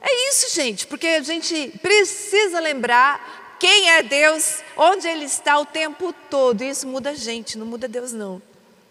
É 0.00 0.28
isso, 0.28 0.54
gente, 0.54 0.86
porque 0.86 1.06
a 1.06 1.22
gente 1.22 1.78
precisa 1.80 2.60
lembrar 2.60 3.56
quem 3.58 3.90
é 3.90 4.02
Deus, 4.02 4.62
onde 4.76 5.06
Ele 5.06 5.24
está 5.24 5.58
o 5.58 5.64
tempo 5.64 6.12
todo. 6.28 6.62
Isso 6.62 6.86
muda 6.86 7.10
a 7.10 7.14
gente, 7.14 7.56
não 7.56 7.64
muda 7.64 7.86
Deus, 7.86 8.12
não. 8.12 8.42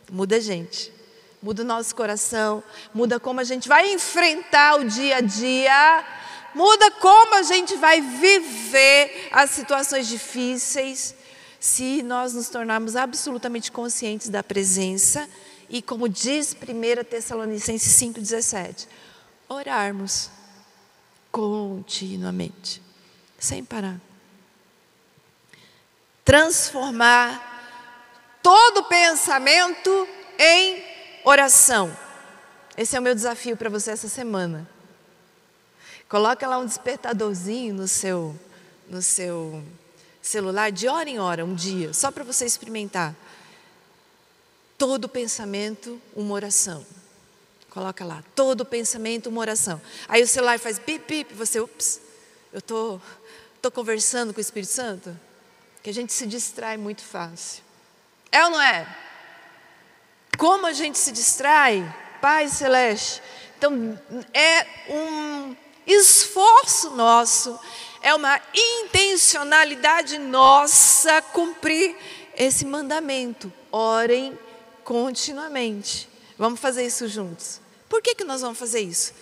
Muda 0.10 0.38
a 0.38 0.40
gente. 0.40 0.92
Muda 1.42 1.64
o 1.64 1.66
nosso 1.66 1.96
coração, 1.96 2.64
muda 2.94 3.20
como 3.20 3.40
a 3.40 3.44
gente 3.44 3.68
vai 3.68 3.92
enfrentar 3.92 4.80
o 4.80 4.86
dia 4.86 5.18
a 5.18 5.22
dia, 5.22 6.06
muda 6.54 6.92
como 6.92 7.36
a 7.36 7.42
gente 7.42 7.76
vai 7.78 8.00
viver 8.00 9.28
as 9.32 9.50
situações 9.50 10.08
difíceis, 10.08 11.16
se 11.60 12.04
nós 12.04 12.36
nos 12.36 12.48
tornarmos 12.48 12.96
absolutamente 12.96 13.72
conscientes 13.72 14.30
da 14.30 14.44
presença 14.44 15.28
e 15.72 15.82
como 15.82 16.10
diz 16.10 16.54
1 16.54 17.04
Tessalonicenses 17.06 17.94
5,17, 17.94 18.88
orarmos 19.48 20.30
continuamente, 21.32 22.82
sem 23.40 23.64
parar. 23.64 23.98
Transformar 26.26 28.40
todo 28.44 28.84
pensamento 28.84 30.08
em 30.38 30.84
oração. 31.24 31.98
Esse 32.76 32.98
é 32.98 33.00
o 33.00 33.04
meu 33.04 33.16
desafio 33.16 33.56
para 33.56 33.70
você 33.70 33.92
essa 33.92 34.10
semana. 34.10 34.70
Coloca 36.10 36.46
lá 36.46 36.58
um 36.58 36.66
despertadorzinho 36.66 37.74
no 37.74 37.88
seu, 37.88 38.38
no 38.90 39.02
seu 39.02 39.64
celular 40.22 40.70
de 40.70 40.90
hora 40.90 41.10
em 41.10 41.18
hora, 41.18 41.46
um 41.46 41.56
dia, 41.56 41.94
só 41.94 42.12
para 42.12 42.26
você 42.26 42.46
experimentar. 42.46 43.16
Todo 44.82 45.08
pensamento, 45.08 46.02
uma 46.16 46.34
oração. 46.34 46.84
Coloca 47.70 48.04
lá, 48.04 48.24
todo 48.34 48.66
pensamento, 48.66 49.30
uma 49.30 49.40
oração. 49.40 49.80
Aí 50.08 50.24
o 50.24 50.28
celular 50.28 50.58
faz 50.58 50.80
bip, 50.80 51.06
bip, 51.08 51.36
você, 51.36 51.60
ups, 51.60 52.02
eu 52.52 52.58
estou 52.58 53.00
tô, 53.62 53.70
tô 53.70 53.72
conversando 53.72 54.34
com 54.34 54.40
o 54.40 54.42
Espírito 54.42 54.72
Santo? 54.72 55.16
Que 55.84 55.92
a 55.92 55.94
gente 55.94 56.12
se 56.12 56.26
distrai 56.26 56.78
muito 56.78 57.04
fácil. 57.04 57.64
É 58.32 58.44
ou 58.44 58.50
não 58.50 58.60
é? 58.60 58.88
Como 60.36 60.66
a 60.66 60.74
gente 60.74 60.98
se 60.98 61.12
distrai? 61.12 61.86
Pai 62.20 62.48
Celeste. 62.48 63.22
Então, 63.60 64.00
é 64.34 64.66
um 64.90 65.56
esforço 65.86 66.90
nosso, 66.96 67.56
é 68.02 68.16
uma 68.16 68.42
intencionalidade 68.52 70.18
nossa 70.18 71.22
cumprir 71.22 71.96
esse 72.36 72.66
mandamento. 72.66 73.54
Orem 73.72 74.36
continuamente. 74.84 76.10
Vamos 76.38 76.60
fazer 76.60 76.86
isso 76.86 77.08
juntos. 77.08 77.62
Por 77.88 78.02
que, 78.02 78.16
que 78.16 78.24
nós 78.24 78.42
vamos 78.42 78.58
fazer 78.58 78.80
isso? 78.80 79.14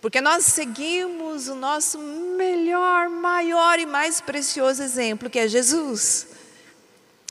Porque 0.00 0.20
nós 0.20 0.44
seguimos 0.46 1.48
o 1.48 1.54
nosso 1.54 1.98
melhor, 1.98 3.08
maior 3.08 3.78
e 3.78 3.86
mais 3.86 4.20
precioso 4.20 4.82
exemplo, 4.82 5.30
que 5.30 5.38
é 5.38 5.46
Jesus. 5.46 6.26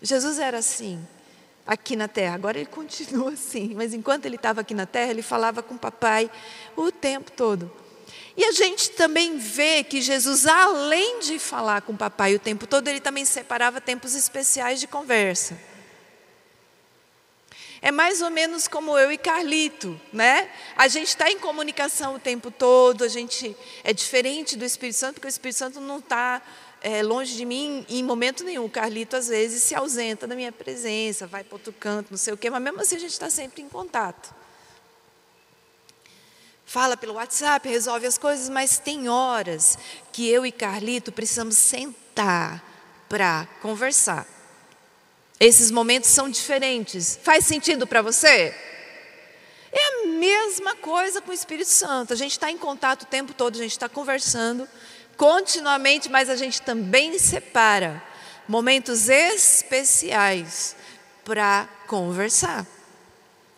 Jesus 0.01 0.39
era 0.39 0.59
assim 0.59 1.05
aqui 1.65 1.95
na 1.95 2.07
terra. 2.07 2.35
Agora 2.35 2.57
ele 2.57 2.67
continua 2.71 3.33
assim, 3.33 3.73
mas 3.75 3.93
enquanto 3.93 4.25
ele 4.25 4.35
estava 4.35 4.61
aqui 4.61 4.73
na 4.73 4.85
terra, 4.85 5.11
ele 5.11 5.21
falava 5.21 5.61
com 5.61 5.75
o 5.75 5.79
papai 5.79 6.31
o 6.75 6.91
tempo 6.91 7.31
todo. 7.31 7.71
E 8.35 8.45
a 8.45 8.51
gente 8.53 8.91
também 8.91 9.37
vê 9.37 9.83
que 9.83 10.01
Jesus, 10.01 10.45
além 10.45 11.19
de 11.19 11.37
falar 11.37 11.81
com 11.81 11.93
o 11.93 11.97
papai 11.97 12.35
o 12.35 12.39
tempo 12.39 12.65
todo, 12.65 12.87
ele 12.87 13.01
também 13.01 13.25
separava 13.25 13.81
tempos 13.81 14.15
especiais 14.15 14.79
de 14.79 14.87
conversa. 14.87 15.57
É 17.81 17.91
mais 17.91 18.21
ou 18.21 18.29
menos 18.29 18.67
como 18.67 18.95
eu 18.95 19.11
e 19.11 19.17
Carlito, 19.17 19.99
né? 20.13 20.51
A 20.75 20.87
gente 20.87 21.07
está 21.07 21.31
em 21.31 21.39
comunicação 21.39 22.13
o 22.13 22.19
tempo 22.19 22.51
todo, 22.51 23.03
a 23.03 23.07
gente 23.07 23.57
é 23.83 23.91
diferente 23.91 24.55
do 24.55 24.63
Espírito 24.63 24.97
Santo, 24.97 25.15
porque 25.15 25.27
o 25.27 25.29
Espírito 25.29 25.57
Santo 25.57 25.81
não 25.81 25.97
está 25.97 26.43
é, 26.79 27.01
longe 27.01 27.35
de 27.35 27.43
mim 27.43 27.83
em 27.89 28.03
momento 28.03 28.43
nenhum. 28.43 28.65
O 28.65 28.69
Carlito, 28.69 29.15
às 29.15 29.29
vezes, 29.29 29.63
se 29.63 29.73
ausenta 29.73 30.27
da 30.27 30.35
minha 30.35 30.51
presença, 30.51 31.25
vai 31.25 31.43
para 31.43 31.55
outro 31.55 31.73
canto, 31.73 32.11
não 32.11 32.17
sei 32.19 32.33
o 32.33 32.37
quê, 32.37 32.51
mas 32.51 32.61
mesmo 32.61 32.79
assim 32.79 32.97
a 32.97 32.99
gente 32.99 33.13
está 33.13 33.31
sempre 33.31 33.63
em 33.63 33.67
contato. 33.67 34.31
Fala 36.63 36.95
pelo 36.95 37.15
WhatsApp, 37.15 37.67
resolve 37.67 38.05
as 38.05 38.17
coisas, 38.17 38.47
mas 38.47 38.77
tem 38.77 39.09
horas 39.09 39.77
que 40.11 40.29
eu 40.29 40.45
e 40.45 40.51
Carlito 40.51 41.11
precisamos 41.11 41.57
sentar 41.57 42.63
para 43.09 43.47
conversar. 43.59 44.25
Esses 45.41 45.71
momentos 45.71 46.11
são 46.11 46.29
diferentes. 46.29 47.19
Faz 47.23 47.47
sentido 47.47 47.87
para 47.87 48.03
você? 48.03 48.55
É 49.71 50.03
a 50.03 50.05
mesma 50.05 50.75
coisa 50.75 51.19
com 51.19 51.31
o 51.31 51.33
Espírito 51.33 51.71
Santo. 51.71 52.13
A 52.13 52.15
gente 52.15 52.33
está 52.33 52.51
em 52.51 52.59
contato 52.59 53.01
o 53.01 53.07
tempo 53.07 53.33
todo, 53.33 53.55
a 53.55 53.57
gente 53.63 53.71
está 53.71 53.89
conversando 53.89 54.69
continuamente, 55.17 56.09
mas 56.09 56.29
a 56.29 56.35
gente 56.35 56.61
também 56.61 57.17
separa 57.17 58.03
momentos 58.47 59.09
especiais 59.09 60.75
para 61.25 61.67
conversar. 61.87 62.63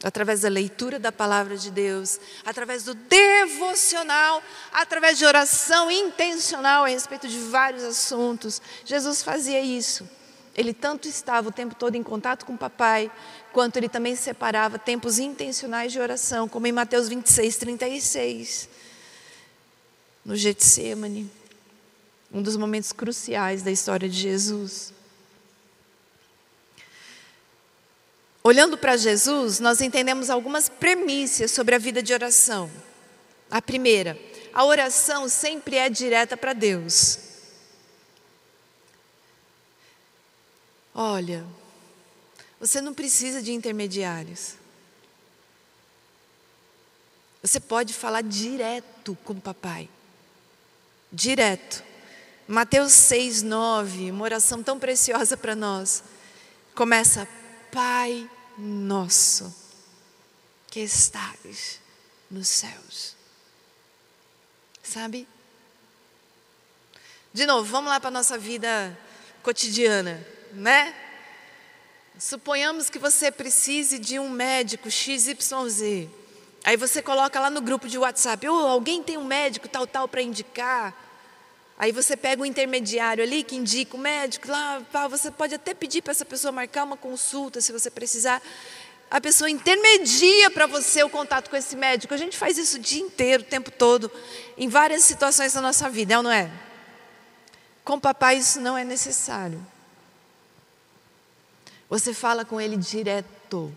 Através 0.01 0.39
da 0.39 0.49
leitura 0.49 0.97
da 0.97 1.11
palavra 1.11 1.57
de 1.57 1.69
Deus, 1.69 2.17
através 2.45 2.85
do 2.85 2.93
devocional, 2.93 4.41
através 4.71 5.17
de 5.17 5.25
oração 5.25 5.91
intencional 5.91 6.85
a 6.85 6.87
respeito 6.87 7.27
de 7.27 7.39
vários 7.39 7.83
assuntos. 7.83 8.61
Jesus 8.85 9.21
fazia 9.21 9.59
isso. 9.59 10.07
Ele 10.55 10.73
tanto 10.73 11.07
estava 11.07 11.49
o 11.49 11.51
tempo 11.51 11.73
todo 11.75 11.95
em 11.95 12.03
contato 12.03 12.45
com 12.45 12.53
o 12.53 12.57
papai, 12.57 13.11
quanto 13.51 13.77
ele 13.77 13.89
também 13.89 14.15
separava 14.15 14.77
tempos 14.77 15.17
intencionais 15.19 15.91
de 15.91 15.99
oração, 15.99 16.47
como 16.47 16.67
em 16.67 16.71
Mateus 16.71 17.07
26, 17.09 17.57
36, 17.57 18.69
no 20.23 20.35
Getsemane 20.35 21.29
um 22.33 22.41
dos 22.41 22.57
momentos 22.57 22.91
cruciais 22.91 23.61
da 23.61 23.69
história 23.69 24.09
de 24.09 24.19
Jesus. 24.19 24.91
Olhando 28.43 28.77
para 28.77 28.97
Jesus, 28.97 29.59
nós 29.59 29.79
entendemos 29.79 30.29
algumas 30.31 30.67
premissas 30.67 31.51
sobre 31.51 31.75
a 31.75 31.77
vida 31.77 32.01
de 32.01 32.11
oração. 32.11 32.69
A 33.51 33.61
primeira, 33.61 34.19
a 34.51 34.65
oração 34.65 35.29
sempre 35.29 35.75
é 35.75 35.87
direta 35.89 36.35
para 36.35 36.53
Deus. 36.53 37.19
Olha, 40.93 41.45
você 42.59 42.79
não 42.79 42.93
precisa 42.93 43.41
de 43.41 43.51
intermediários. 43.51 44.55
Você 47.41 47.59
pode 47.59 47.93
falar 47.93 48.21
direto 48.21 49.17
com 49.23 49.33
o 49.33 49.41
papai. 49.41 49.89
Direto. 51.11 51.83
Mateus 52.47 52.91
6, 52.93 53.41
9, 53.41 54.11
uma 54.11 54.23
oração 54.23 54.61
tão 54.61 54.79
preciosa 54.79 55.35
para 55.35 55.55
nós. 55.55 56.03
Começa, 56.75 57.27
Pai 57.71 58.29
nosso, 58.57 59.53
que 60.67 60.79
estás 60.81 61.79
nos 62.29 62.47
céus. 62.47 63.15
Sabe? 64.81 65.27
De 67.33 67.45
novo, 67.45 67.69
vamos 67.69 67.89
lá 67.89 67.99
para 67.99 68.09
a 68.09 68.11
nossa 68.11 68.37
vida 68.37 68.97
cotidiana, 69.41 70.25
né? 70.53 70.93
Suponhamos 72.17 72.89
que 72.89 72.99
você 72.99 73.31
precise 73.31 73.97
de 73.97 74.19
um 74.19 74.29
médico 74.29 74.89
XYZ. 74.89 76.07
Aí 76.63 76.77
você 76.77 77.01
coloca 77.01 77.39
lá 77.39 77.49
no 77.49 77.61
grupo 77.61 77.87
de 77.87 77.97
WhatsApp: 77.97 78.47
oh, 78.47 78.67
alguém 78.67 79.01
tem 79.03 79.17
um 79.17 79.25
médico 79.25 79.67
tal, 79.67 79.85
tal 79.85 80.07
para 80.07 80.21
indicar? 80.21 80.95
Aí 81.77 81.91
você 81.91 82.15
pega 82.15 82.41
o 82.41 82.45
intermediário 82.45 83.23
ali 83.23 83.43
que 83.43 83.55
indica 83.55 83.97
o 83.97 83.99
médico, 83.99 84.47
lá, 84.47 84.81
você 85.09 85.31
pode 85.31 85.55
até 85.55 85.73
pedir 85.73 86.01
para 86.01 86.11
essa 86.11 86.23
pessoa 86.23 86.51
marcar 86.51 86.83
uma 86.83 86.95
consulta 86.95 87.59
se 87.59 87.71
você 87.71 87.89
precisar. 87.89 88.41
A 89.09 89.19
pessoa 89.19 89.49
intermedia 89.49 90.49
para 90.51 90.65
você 90.65 91.03
o 91.03 91.09
contato 91.09 91.49
com 91.49 91.55
esse 91.55 91.75
médico. 91.75 92.13
A 92.13 92.17
gente 92.17 92.37
faz 92.37 92.57
isso 92.57 92.77
o 92.77 92.79
dia 92.79 93.01
inteiro, 93.01 93.43
o 93.43 93.45
tempo 93.45 93.69
todo, 93.69 94.11
em 94.57 94.67
várias 94.69 95.03
situações 95.03 95.53
da 95.53 95.61
nossa 95.61 95.89
vida, 95.89 96.13
é 96.13 96.17
ou 96.17 96.23
não 96.23 96.31
é? 96.31 96.49
Com 97.83 97.95
o 97.95 98.01
papai 98.01 98.37
isso 98.37 98.61
não 98.61 98.77
é 98.77 98.83
necessário. 98.83 99.72
Você 101.89 102.13
fala 102.13 102.43
com 102.43 102.59
ele 102.59 102.77
direto. 102.77 103.73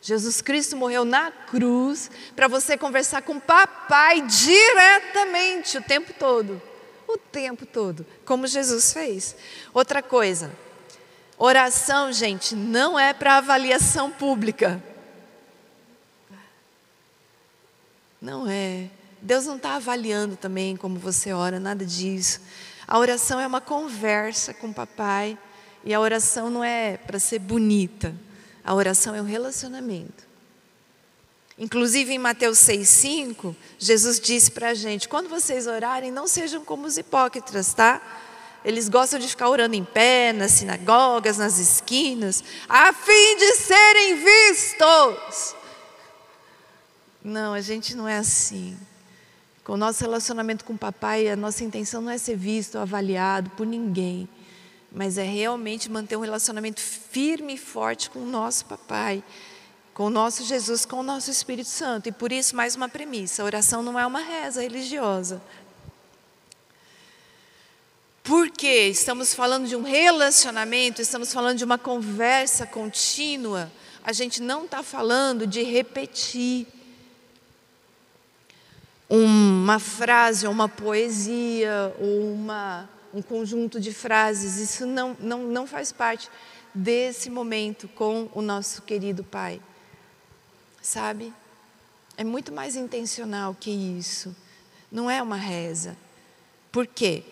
Jesus 0.00 0.40
Cristo 0.40 0.76
morreu 0.76 1.04
na 1.04 1.30
cruz 1.30 2.10
para 2.34 2.48
você 2.48 2.76
conversar 2.76 3.22
com 3.22 3.34
o 3.34 3.40
papai 3.40 4.22
diretamente 4.22 5.78
o 5.78 5.82
tempo 5.82 6.12
todo 6.12 6.60
o 7.06 7.16
tempo 7.16 7.64
todo, 7.64 8.04
como 8.24 8.46
Jesus 8.46 8.92
fez. 8.92 9.36
Outra 9.72 10.02
coisa, 10.02 10.50
oração, 11.38 12.12
gente, 12.12 12.54
não 12.54 12.98
é 12.98 13.12
para 13.12 13.36
avaliação 13.36 14.10
pública. 14.10 14.82
Não 18.20 18.48
é. 18.48 18.88
Deus 19.20 19.46
não 19.46 19.56
está 19.56 19.76
avaliando 19.76 20.36
também 20.36 20.76
como 20.76 20.98
você 20.98 21.32
ora, 21.32 21.60
nada 21.60 21.84
disso. 21.84 22.40
A 22.86 22.98
oração 22.98 23.40
é 23.40 23.46
uma 23.46 23.60
conversa 23.60 24.52
com 24.54 24.68
o 24.68 24.74
papai 24.74 25.38
e 25.86 25.94
a 25.94 26.00
oração 26.00 26.50
não 26.50 26.64
é 26.64 26.96
para 26.96 27.20
ser 27.20 27.38
bonita. 27.38 28.12
A 28.64 28.74
oração 28.74 29.14
é 29.14 29.22
um 29.22 29.24
relacionamento. 29.24 30.26
Inclusive 31.56 32.12
em 32.12 32.18
Mateus 32.18 32.58
6,5, 32.58 33.54
Jesus 33.78 34.18
disse 34.18 34.50
para 34.50 34.70
a 34.70 34.74
gente: 34.74 35.08
quando 35.08 35.28
vocês 35.28 35.68
orarem, 35.68 36.10
não 36.10 36.26
sejam 36.26 36.64
como 36.64 36.86
os 36.86 36.98
hipócritas, 36.98 37.72
tá? 37.72 38.02
Eles 38.64 38.88
gostam 38.88 39.20
de 39.20 39.28
ficar 39.28 39.48
orando 39.48 39.76
em 39.76 39.84
pé, 39.84 40.32
nas 40.32 40.50
sinagogas, 40.50 41.38
nas 41.38 41.58
esquinas, 41.58 42.42
a 42.68 42.92
fim 42.92 43.36
de 43.36 43.54
serem 43.54 44.16
vistos. 44.16 45.54
Não, 47.22 47.54
a 47.54 47.60
gente 47.60 47.94
não 47.94 48.08
é 48.08 48.18
assim. 48.18 48.76
Com 49.62 49.74
o 49.74 49.76
nosso 49.76 50.02
relacionamento 50.02 50.64
com 50.64 50.72
o 50.72 50.78
papai, 50.78 51.28
a 51.28 51.36
nossa 51.36 51.62
intenção 51.62 52.02
não 52.02 52.10
é 52.10 52.18
ser 52.18 52.36
visto 52.36 52.74
ou 52.74 52.82
avaliado 52.82 53.50
por 53.50 53.64
ninguém, 53.64 54.28
mas 54.96 55.16
é 55.16 55.22
realmente 55.22 55.88
manter 55.88 56.16
um 56.16 56.22
relacionamento 56.22 56.80
firme 56.80 57.54
e 57.54 57.58
forte 57.58 58.10
com 58.10 58.18
o 58.18 58.26
nosso 58.26 58.64
papai 58.64 59.22
com 59.96 60.08
o 60.08 60.10
nosso 60.10 60.44
Jesus, 60.44 60.84
com 60.84 61.00
o 61.00 61.02
nosso 61.02 61.30
Espírito 61.30 61.70
Santo. 61.70 62.06
E 62.06 62.12
por 62.12 62.30
isso, 62.30 62.54
mais 62.54 62.76
uma 62.76 62.86
premissa: 62.86 63.40
a 63.40 63.46
oração 63.46 63.82
não 63.82 63.98
é 63.98 64.06
uma 64.06 64.20
reza 64.20 64.60
religiosa. 64.60 65.40
Porque 68.22 68.88
estamos 68.88 69.32
falando 69.32 69.66
de 69.66 69.74
um 69.74 69.82
relacionamento, 69.82 71.00
estamos 71.00 71.32
falando 71.32 71.56
de 71.56 71.64
uma 71.64 71.78
conversa 71.78 72.66
contínua. 72.66 73.72
A 74.04 74.12
gente 74.12 74.42
não 74.42 74.66
está 74.66 74.82
falando 74.82 75.46
de 75.46 75.62
repetir 75.62 76.66
uma 79.08 79.78
frase, 79.78 80.46
ou 80.46 80.52
uma 80.52 80.68
poesia, 80.68 81.96
ou 81.98 82.34
uma, 82.34 82.86
um 83.16 83.22
conjunto 83.22 83.80
de 83.80 83.92
frases. 83.92 84.58
Isso 84.58 84.86
não, 84.86 85.16
não, 85.18 85.42
não 85.44 85.66
faz 85.66 85.90
parte 85.90 86.28
desse 86.74 87.30
momento 87.30 87.88
com 87.88 88.28
o 88.34 88.42
nosso 88.42 88.82
querido 88.82 89.24
Pai. 89.24 89.60
Sabe? 90.82 91.32
É 92.16 92.22
muito 92.22 92.52
mais 92.52 92.76
intencional 92.76 93.56
que 93.58 93.70
isso. 93.70 94.36
Não 94.92 95.10
é 95.10 95.22
uma 95.22 95.36
reza. 95.36 95.96
Por 96.70 96.86
quê? 96.86 97.24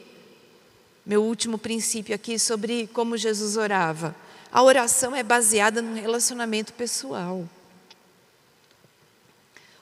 Meu 1.04 1.22
último 1.22 1.58
princípio 1.58 2.14
aqui 2.14 2.38
sobre 2.38 2.86
como 2.88 3.16
Jesus 3.16 3.58
orava. 3.58 4.16
A 4.50 4.62
oração 4.62 5.14
é 5.14 5.22
baseada 5.22 5.82
no 5.82 5.94
relacionamento 5.94 6.72
pessoal. 6.72 7.46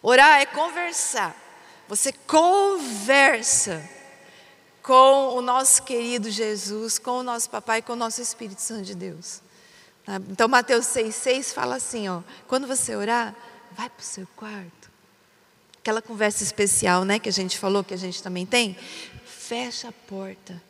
Orar 0.02 0.40
é 0.40 0.46
conversar. 0.46 1.36
Você 1.88 2.12
conversa 2.12 3.88
com 4.82 5.36
o 5.36 5.40
nosso 5.40 5.82
querido 5.84 6.30
Jesus, 6.30 6.98
com 6.98 7.18
o 7.18 7.22
nosso 7.22 7.48
papai, 7.48 7.80
com 7.80 7.92
o 7.92 7.96
nosso 7.96 8.20
Espírito 8.20 8.60
Santo 8.60 8.82
de 8.82 8.94
Deus. 8.94 9.40
Tá? 10.04 10.16
Então, 10.28 10.48
Mateus 10.48 10.86
6,6 10.86 11.54
fala 11.54 11.76
assim: 11.76 12.08
ó, 12.08 12.22
quando 12.48 12.66
você 12.66 12.96
orar, 12.96 13.34
vai 13.72 13.88
para 13.88 14.00
o 14.00 14.04
seu 14.04 14.26
quarto. 14.36 14.90
Aquela 15.78 16.02
conversa 16.02 16.42
especial 16.42 17.04
né, 17.04 17.18
que 17.18 17.28
a 17.28 17.32
gente 17.32 17.58
falou, 17.58 17.82
que 17.82 17.94
a 17.94 17.98
gente 17.98 18.22
também 18.22 18.46
tem. 18.46 18.74
Fecha 19.24 19.88
a 19.88 19.92
porta 19.92 20.60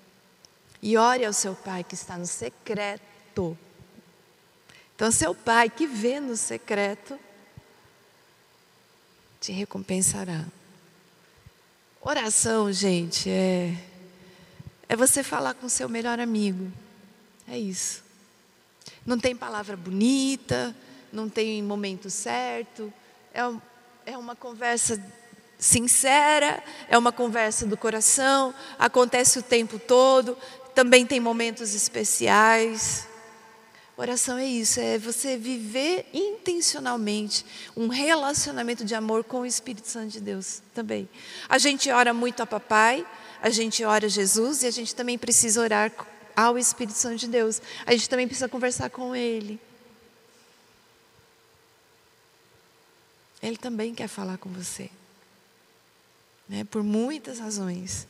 e 0.81 0.97
ore 0.97 1.25
ao 1.25 1.33
seu 1.33 1.55
pai 1.55 1.85
que 1.85 1.95
está 1.95 2.17
no 2.17 2.27
secreto. 2.27 3.57
Então, 4.95 5.11
seu 5.11 5.35
pai 5.35 5.69
que 5.71 5.87
vê 5.87 6.21
no 6.21 6.37
secreto 6.37 7.19
te 9.41 9.53
recompensará. 9.53 10.45
Oração, 12.01 12.73
gente, 12.73 13.29
é 13.29 13.77
é 14.93 14.97
você 14.97 15.23
falar 15.23 15.55
com 15.55 15.71
seu 15.71 15.89
melhor 15.89 16.21
amigo. 16.21 16.71
É 17.49 17.59
isso. 17.59 18.05
Não 19.07 19.19
tem 19.19 19.35
palavra 19.35 19.75
bonita, 19.75 20.77
não 21.11 21.31
tem 21.31 21.63
momento 21.63 22.11
certo. 22.11 22.93
É, 23.33 23.41
é 24.05 24.19
uma 24.19 24.37
conversa 24.37 25.03
sincera, 25.59 26.63
é 26.91 26.99
uma 26.99 27.11
conversa 27.11 27.65
do 27.65 27.75
coração, 27.75 28.55
acontece 28.79 29.39
o 29.39 29.43
tempo 29.43 29.79
todo, 29.79 30.37
também 30.75 31.07
tem 31.07 31.21
momentos 31.21 31.75
especiais. 31.75 33.09
Oração 33.97 34.37
é 34.37 34.45
isso, 34.45 34.79
é 34.79 34.99
você 34.99 35.39
viver 35.39 36.05
intencionalmente 36.13 37.47
um 37.75 37.89
relacionamento 37.89 38.85
de 38.85 38.95
amor 38.95 39.25
com 39.25 39.41
o 39.41 39.47
Espírito 39.47 39.89
Santo 39.89 40.09
de 40.09 40.21
Deus 40.21 40.61
também. 40.75 41.09
A 41.49 41.57
gente 41.57 41.91
ora 41.91 42.13
muito 42.13 42.43
a 42.43 42.47
papai, 42.47 43.07
a 43.43 43.51
gente 43.51 43.85
ora 43.85 44.07
a 44.07 44.09
Jesus 44.09 44.63
e 44.63 44.69
a 44.69 44.71
gente 44.71 44.95
também 44.95 45.19
precisa 45.19 45.61
orar 45.61 45.93
ao 46.37 46.57
Espírito 46.57 46.97
Santo 46.97 47.17
de 47.17 47.27
Deus. 47.27 47.61
A 47.85 47.91
gente 47.91 48.09
também 48.09 48.29
precisa 48.29 48.49
conversar 48.49 48.89
com 48.89 49.17
Ele. 49.17 49.61
Ele 53.43 53.57
também 53.57 53.93
quer 53.93 54.07
falar 54.07 54.39
com 54.39 54.49
você. 54.49 54.89
Né? 56.49 56.63
Por 56.63 56.85
muitas 56.85 57.41
razões. 57.41 58.07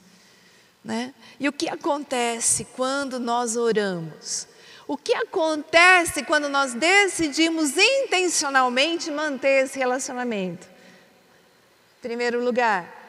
Né? 0.85 1.15
E 1.41 1.49
o 1.49 1.53
que 1.53 1.67
acontece 1.67 2.67
quando 2.77 3.19
nós 3.19 3.57
oramos? 3.57 4.47
O 4.87 4.99
que 4.99 5.15
acontece 5.15 6.25
quando 6.25 6.51
nós 6.51 6.75
decidimos 6.75 7.75
intencionalmente 7.75 9.11
manter 9.11 9.65
esse 9.65 9.79
relacionamento? 9.79 10.67
Em 10.67 12.03
primeiro 12.03 12.45
lugar, 12.45 13.02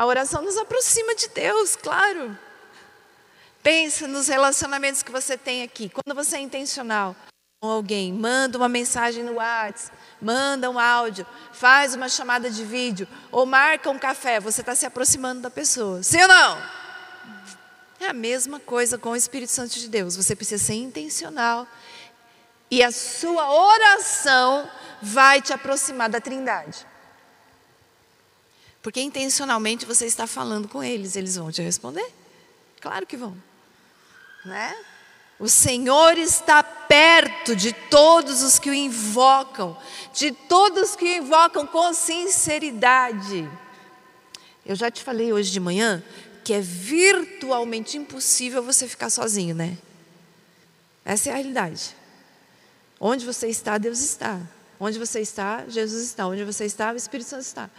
a 0.00 0.06
oração 0.06 0.40
nos 0.40 0.56
aproxima 0.56 1.14
de 1.14 1.28
Deus, 1.28 1.76
claro. 1.76 2.34
Pensa 3.62 4.08
nos 4.08 4.28
relacionamentos 4.28 5.02
que 5.02 5.12
você 5.12 5.36
tem 5.36 5.62
aqui. 5.62 5.90
Quando 5.90 6.16
você 6.16 6.36
é 6.36 6.40
intencional 6.40 7.14
com 7.60 7.68
alguém, 7.68 8.10
manda 8.10 8.56
uma 8.56 8.66
mensagem 8.66 9.22
no 9.22 9.34
WhatsApp, 9.34 9.94
manda 10.18 10.70
um 10.70 10.78
áudio, 10.78 11.26
faz 11.52 11.94
uma 11.94 12.08
chamada 12.08 12.50
de 12.50 12.64
vídeo 12.64 13.06
ou 13.30 13.44
marca 13.44 13.90
um 13.90 13.98
café, 13.98 14.40
você 14.40 14.62
está 14.62 14.74
se 14.74 14.86
aproximando 14.86 15.42
da 15.42 15.50
pessoa. 15.50 16.02
Sim 16.02 16.22
ou 16.22 16.28
não? 16.28 16.62
É 18.00 18.06
a 18.06 18.14
mesma 18.14 18.58
coisa 18.58 18.96
com 18.96 19.10
o 19.10 19.16
Espírito 19.16 19.52
Santo 19.52 19.78
de 19.78 19.86
Deus. 19.86 20.16
Você 20.16 20.34
precisa 20.34 20.64
ser 20.64 20.76
intencional 20.76 21.66
e 22.70 22.82
a 22.82 22.90
sua 22.90 23.52
oração 23.52 24.66
vai 25.02 25.42
te 25.42 25.52
aproximar 25.52 26.08
da 26.08 26.22
Trindade. 26.22 26.88
Porque 28.82 29.00
intencionalmente 29.00 29.84
você 29.84 30.06
está 30.06 30.26
falando 30.26 30.68
com 30.68 30.82
eles, 30.82 31.16
eles 31.16 31.36
vão 31.36 31.52
te 31.52 31.62
responder. 31.62 32.06
Claro 32.80 33.06
que 33.06 33.16
vão. 33.16 33.36
Né? 34.44 34.74
O 35.38 35.48
Senhor 35.48 36.18
está 36.18 36.62
perto 36.62 37.54
de 37.54 37.72
todos 37.72 38.42
os 38.42 38.58
que 38.58 38.70
o 38.70 38.74
invocam, 38.74 39.76
de 40.14 40.32
todos 40.32 40.96
que 40.96 41.04
o 41.04 41.16
invocam 41.16 41.66
com 41.66 41.92
sinceridade. 41.92 43.48
Eu 44.64 44.74
já 44.76 44.90
te 44.90 45.02
falei 45.02 45.32
hoje 45.32 45.50
de 45.50 45.60
manhã 45.60 46.02
que 46.44 46.52
é 46.52 46.60
virtualmente 46.60 47.96
impossível 47.96 48.62
você 48.62 48.88
ficar 48.88 49.10
sozinho, 49.10 49.54
né? 49.54 49.76
Essa 51.04 51.28
é 51.28 51.32
a 51.32 51.36
realidade. 51.36 51.96
Onde 52.98 53.24
você 53.24 53.48
está, 53.48 53.78
Deus 53.78 54.00
está. 54.00 54.40
Onde 54.78 54.98
você 54.98 55.20
está, 55.20 55.64
Jesus 55.68 56.02
está. 56.04 56.26
Onde 56.26 56.44
você 56.44 56.64
está, 56.64 56.92
o 56.92 56.96
Espírito 56.96 57.28
Santo 57.28 57.42
está. 57.42 57.70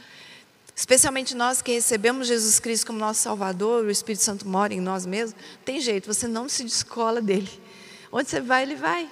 Especialmente 0.81 1.35
nós 1.35 1.61
que 1.61 1.73
recebemos 1.73 2.27
Jesus 2.27 2.59
Cristo 2.59 2.87
como 2.87 2.97
nosso 2.97 3.21
Salvador, 3.21 3.85
o 3.85 3.91
Espírito 3.91 4.23
Santo 4.23 4.47
mora 4.47 4.73
em 4.73 4.81
nós 4.81 5.05
mesmos, 5.05 5.39
tem 5.63 5.79
jeito, 5.79 6.11
você 6.11 6.27
não 6.27 6.49
se 6.49 6.63
descola 6.63 7.21
dele. 7.21 7.51
Onde 8.11 8.31
você 8.31 8.41
vai, 8.41 8.63
ele 8.63 8.73
vai. 8.73 9.07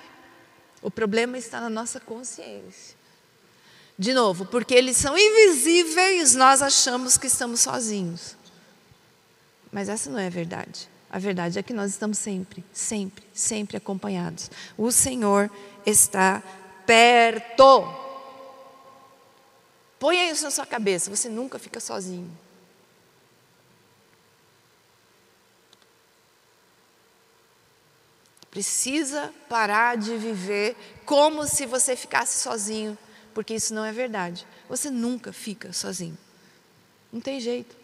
O 0.81 0.89
problema 0.89 1.37
está 1.37 1.61
na 1.61 1.69
nossa 1.69 1.99
consciência. 1.99 2.97
De 3.95 4.13
novo, 4.13 4.47
porque 4.47 4.73
eles 4.73 4.97
são 4.97 5.15
invisíveis, 5.15 6.33
nós 6.33 6.63
achamos 6.63 7.19
que 7.19 7.27
estamos 7.27 7.59
sozinhos. 7.59 8.35
Mas 9.71 9.89
essa 9.89 10.09
não 10.09 10.17
é 10.17 10.25
a 10.25 10.31
verdade. 10.31 10.89
A 11.07 11.19
verdade 11.19 11.59
é 11.59 11.61
que 11.61 11.71
nós 11.71 11.91
estamos 11.91 12.17
sempre, 12.17 12.63
sempre, 12.73 13.23
sempre 13.31 13.77
acompanhados. 13.77 14.49
O 14.75 14.91
Senhor 14.91 15.51
está 15.85 16.41
perto. 16.87 18.08
Põe 19.99 20.29
isso 20.29 20.45
na 20.45 20.51
sua 20.51 20.65
cabeça, 20.65 21.13
você 21.13 21.27
nunca 21.27 21.59
fica 21.59 21.79
sozinho. 21.79 22.31
Precisa 28.49 29.33
parar 29.47 29.97
de 29.97 30.17
viver 30.17 30.75
como 31.05 31.45
se 31.45 31.65
você 31.65 31.95
ficasse 31.95 32.39
sozinho, 32.39 32.97
porque 33.33 33.53
isso 33.53 33.73
não 33.73 33.85
é 33.85 33.91
verdade. 33.91 34.47
Você 34.67 34.89
nunca 34.89 35.31
fica 35.31 35.71
sozinho. 35.71 36.17
Não 37.11 37.21
tem 37.21 37.39
jeito. 37.39 37.77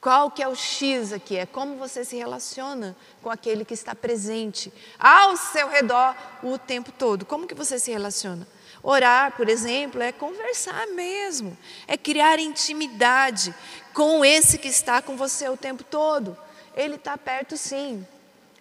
Qual 0.00 0.30
que 0.30 0.42
é 0.42 0.48
o 0.48 0.54
X 0.54 1.12
aqui? 1.12 1.36
É 1.36 1.44
como 1.44 1.76
você 1.76 2.04
se 2.04 2.16
relaciona 2.16 2.96
com 3.20 3.28
aquele 3.28 3.64
que 3.64 3.74
está 3.74 3.94
presente 3.94 4.72
ao 4.98 5.36
seu 5.36 5.68
redor 5.68 6.14
o 6.42 6.56
tempo 6.56 6.92
todo. 6.92 7.26
Como 7.26 7.46
que 7.46 7.54
você 7.54 7.78
se 7.78 7.90
relaciona? 7.90 8.46
Orar, 8.88 9.36
por 9.36 9.48
exemplo, 9.48 10.00
é 10.00 10.12
conversar 10.12 10.86
mesmo, 10.86 11.58
é 11.88 11.96
criar 11.96 12.38
intimidade 12.38 13.52
com 13.92 14.24
esse 14.24 14.58
que 14.58 14.68
está 14.68 15.02
com 15.02 15.16
você 15.16 15.48
o 15.48 15.56
tempo 15.56 15.82
todo. 15.82 16.38
Ele 16.72 16.94
está 16.94 17.18
perto, 17.18 17.56
sim. 17.56 18.06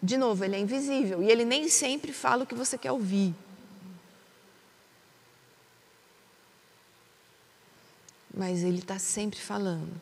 De 0.02 0.18
novo, 0.18 0.44
ele 0.44 0.56
é 0.56 0.60
invisível 0.60 1.22
e 1.22 1.30
ele 1.30 1.46
nem 1.46 1.70
sempre 1.70 2.12
fala 2.12 2.44
o 2.44 2.48
que 2.48 2.56
você 2.56 2.76
quer 2.76 2.92
ouvir. 2.92 3.36
Mas 8.34 8.64
ele 8.64 8.80
está 8.80 8.98
sempre 8.98 9.40
falando, 9.40 10.02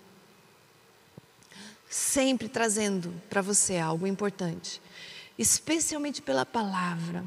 sempre 1.90 2.48
trazendo 2.48 3.14
para 3.30 3.42
você 3.42 3.78
algo 3.78 4.08
importante, 4.08 4.82
especialmente 5.38 6.22
pela 6.22 6.46
palavra 6.46 7.26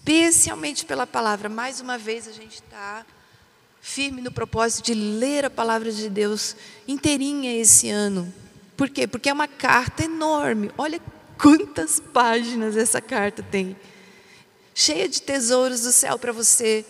especialmente 0.00 0.84
pela 0.86 1.06
palavra. 1.06 1.48
Mais 1.48 1.80
uma 1.80 1.98
vez 1.98 2.26
a 2.26 2.32
gente 2.32 2.54
está 2.54 3.04
firme 3.80 4.20
no 4.20 4.32
propósito 4.32 4.86
de 4.86 4.94
ler 4.94 5.44
a 5.44 5.50
palavra 5.50 5.92
de 5.92 6.08
Deus 6.08 6.56
inteirinha 6.88 7.56
esse 7.56 7.88
ano. 7.88 8.32
Por 8.76 8.88
quê? 8.88 9.06
Porque 9.06 9.28
é 9.28 9.32
uma 9.32 9.48
carta 9.48 10.04
enorme. 10.04 10.70
Olha 10.76 11.00
quantas 11.38 12.00
páginas 12.00 12.76
essa 12.76 13.00
carta 13.00 13.42
tem. 13.42 13.76
Cheia 14.74 15.08
de 15.08 15.20
tesouros 15.20 15.82
do 15.82 15.92
céu 15.92 16.18
para 16.18 16.32
você. 16.32 16.84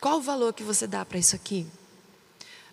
Qual 0.00 0.18
o 0.18 0.22
valor 0.22 0.52
que 0.52 0.62
você 0.62 0.86
dá 0.86 1.04
para 1.04 1.18
isso 1.18 1.34
aqui? 1.34 1.66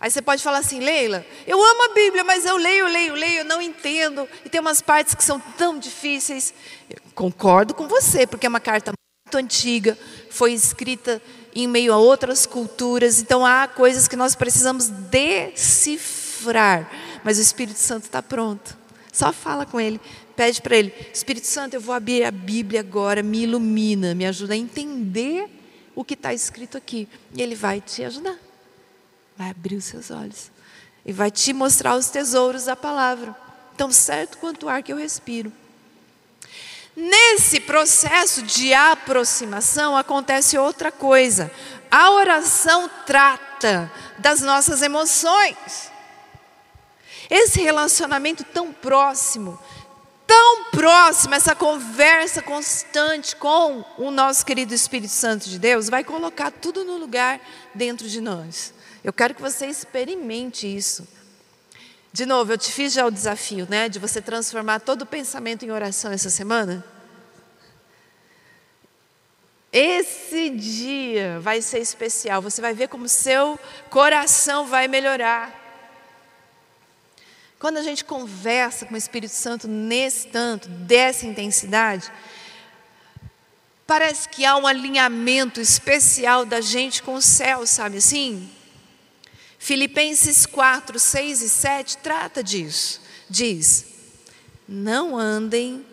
Aí 0.03 0.11
você 0.11 0.21
pode 0.21 0.43
falar 0.43 0.57
assim, 0.57 0.81
Leila, 0.81 1.25
eu 1.47 1.63
amo 1.63 1.89
a 1.89 1.93
Bíblia, 1.93 2.25
mas 2.25 2.45
eu 2.45 2.57
leio, 2.57 2.87
leio, 2.87 3.13
leio, 3.13 3.39
eu 3.39 3.45
não 3.45 3.61
entendo, 3.61 4.27
e 4.43 4.49
tem 4.49 4.59
umas 4.59 4.81
partes 4.81 5.15
que 5.15 5.23
são 5.23 5.39
tão 5.39 5.79
difíceis. 5.79 6.53
Eu 6.89 6.97
concordo 7.15 7.73
com 7.73 7.87
você, 7.87 8.27
porque 8.27 8.45
é 8.45 8.49
uma 8.49 8.59
carta 8.59 8.91
muito 8.91 9.37
antiga, 9.37 9.97
foi 10.29 10.51
escrita 10.51 11.21
em 11.55 11.69
meio 11.69 11.93
a 11.93 11.97
outras 11.97 12.45
culturas, 12.45 13.21
então 13.21 13.45
há 13.45 13.65
coisas 13.65 14.09
que 14.09 14.17
nós 14.17 14.35
precisamos 14.35 14.89
decifrar 14.89 16.89
mas 17.23 17.37
o 17.37 17.41
Espírito 17.41 17.79
Santo 17.79 18.03
está 18.03 18.21
pronto. 18.21 18.77
Só 19.11 19.31
fala 19.31 19.65
com 19.65 19.79
ele, 19.79 19.99
pede 20.35 20.61
para 20.61 20.75
ele: 20.75 20.93
Espírito 21.13 21.47
Santo, 21.47 21.75
eu 21.75 21.81
vou 21.81 21.95
abrir 21.95 22.23
a 22.23 22.31
Bíblia 22.31 22.81
agora, 22.81 23.23
me 23.23 23.43
ilumina, 23.43 24.13
me 24.13 24.25
ajuda 24.25 24.53
a 24.53 24.57
entender 24.57 25.47
o 25.95 26.03
que 26.03 26.15
está 26.15 26.33
escrito 26.33 26.77
aqui. 26.77 27.07
E 27.33 27.41
ele 27.41 27.55
vai 27.55 27.79
te 27.79 28.03
ajudar, 28.03 28.37
vai 29.43 29.49
abrir 29.49 29.75
os 29.75 29.86
seus 29.86 30.10
olhos 30.10 30.51
e 31.06 31.12
vai 31.12 31.29
te 31.29 31.51
mostrar 31.51 31.95
os 31.95 32.10
tesouros 32.10 32.65
da 32.65 32.75
palavra. 32.75 33.36
Tão 33.75 33.91
certo 33.91 34.38
quanto 34.38 34.65
o 34.65 34.69
ar 34.69 34.82
que 34.82 34.93
eu 34.93 34.97
respiro. 34.97 35.51
Nesse 36.95 37.60
processo 37.60 38.43
de 38.43 38.73
aproximação 38.73 39.97
acontece 39.97 40.58
outra 40.58 40.91
coisa. 40.91 41.51
A 41.91 42.12
oração 42.12 42.89
trata 43.06 43.91
das 44.19 44.41
nossas 44.41 44.82
emoções. 44.82 45.91
Esse 47.29 47.62
relacionamento 47.62 48.43
tão 48.43 48.71
próximo, 48.71 49.60
tão 50.27 50.65
próximo, 50.65 51.34
essa 51.34 51.56
conversa 51.56 52.41
constante 52.41 53.36
com 53.36 53.84
o 53.97 54.12
nosso 54.12 54.45
querido 54.45 54.73
Espírito 54.73 55.12
Santo 55.12 55.49
de 55.49 55.58
Deus, 55.58 55.89
vai 55.89 56.03
colocar 56.03 56.51
tudo 56.51 56.86
no 56.86 56.97
lugar 56.97 57.41
dentro 57.73 58.08
de 58.08 58.21
nós. 58.21 58.73
Eu 59.03 59.11
quero 59.11 59.35
que 59.35 59.41
você 59.41 59.65
experimente 59.65 60.65
isso. 60.65 61.07
De 62.13 62.25
novo, 62.25 62.53
eu 62.53 62.57
te 62.57 62.71
fiz 62.71 62.93
já 62.93 63.05
o 63.05 63.11
desafio, 63.11 63.67
né, 63.69 63.89
de 63.89 63.99
você 63.99 64.21
transformar 64.21 64.79
todo 64.79 65.01
o 65.01 65.05
pensamento 65.05 65.65
em 65.65 65.71
oração 65.71 66.11
essa 66.11 66.29
semana. 66.29 66.85
Esse 69.71 70.51
dia 70.51 71.39
vai 71.39 71.59
ser 71.59 71.79
especial. 71.79 72.39
Você 72.43 72.61
vai 72.61 72.75
ver 72.75 72.87
como 72.87 73.09
seu 73.09 73.59
coração 73.89 74.67
vai 74.67 74.87
melhorar. 74.87 75.59
Quando 77.57 77.77
a 77.77 77.81
gente 77.81 78.05
conversa 78.05 78.85
com 78.85 78.93
o 78.93 78.97
Espírito 78.97 79.33
Santo 79.33 79.67
nesse 79.67 80.27
tanto, 80.27 80.69
dessa 80.69 81.25
intensidade, 81.25 82.11
parece 83.87 84.29
que 84.29 84.45
há 84.45 84.55
um 84.55 84.67
alinhamento 84.67 85.59
especial 85.59 86.45
da 86.45 86.61
gente 86.61 87.01
com 87.01 87.15
o 87.15 87.21
céu, 87.21 87.65
sabe 87.65 87.97
assim? 87.97 88.51
Filipenses 89.63 90.45
4, 90.45 90.99
6 90.99 91.41
e 91.41 91.47
7 91.47 91.97
trata 91.99 92.43
disso. 92.43 92.99
Diz: 93.30 93.86
Não 94.67 95.17
andem 95.17 95.86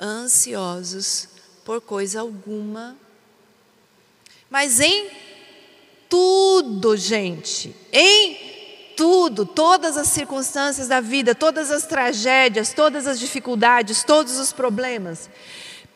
ansiosos 0.00 1.28
por 1.62 1.82
coisa 1.82 2.22
alguma, 2.22 2.96
mas 4.48 4.80
em 4.80 5.10
tudo, 6.08 6.96
gente, 6.96 7.76
em 7.92 8.94
tudo, 8.96 9.44
todas 9.44 9.98
as 9.98 10.08
circunstâncias 10.08 10.88
da 10.88 11.02
vida, 11.02 11.34
todas 11.34 11.70
as 11.70 11.84
tragédias, 11.84 12.72
todas 12.72 13.06
as 13.06 13.20
dificuldades, 13.20 14.04
todos 14.04 14.38
os 14.38 14.54
problemas, 14.54 15.28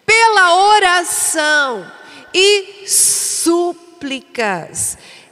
pela 0.05 0.55
oração 0.55 1.91
e 2.35 2.87
súplicas 2.87 3.59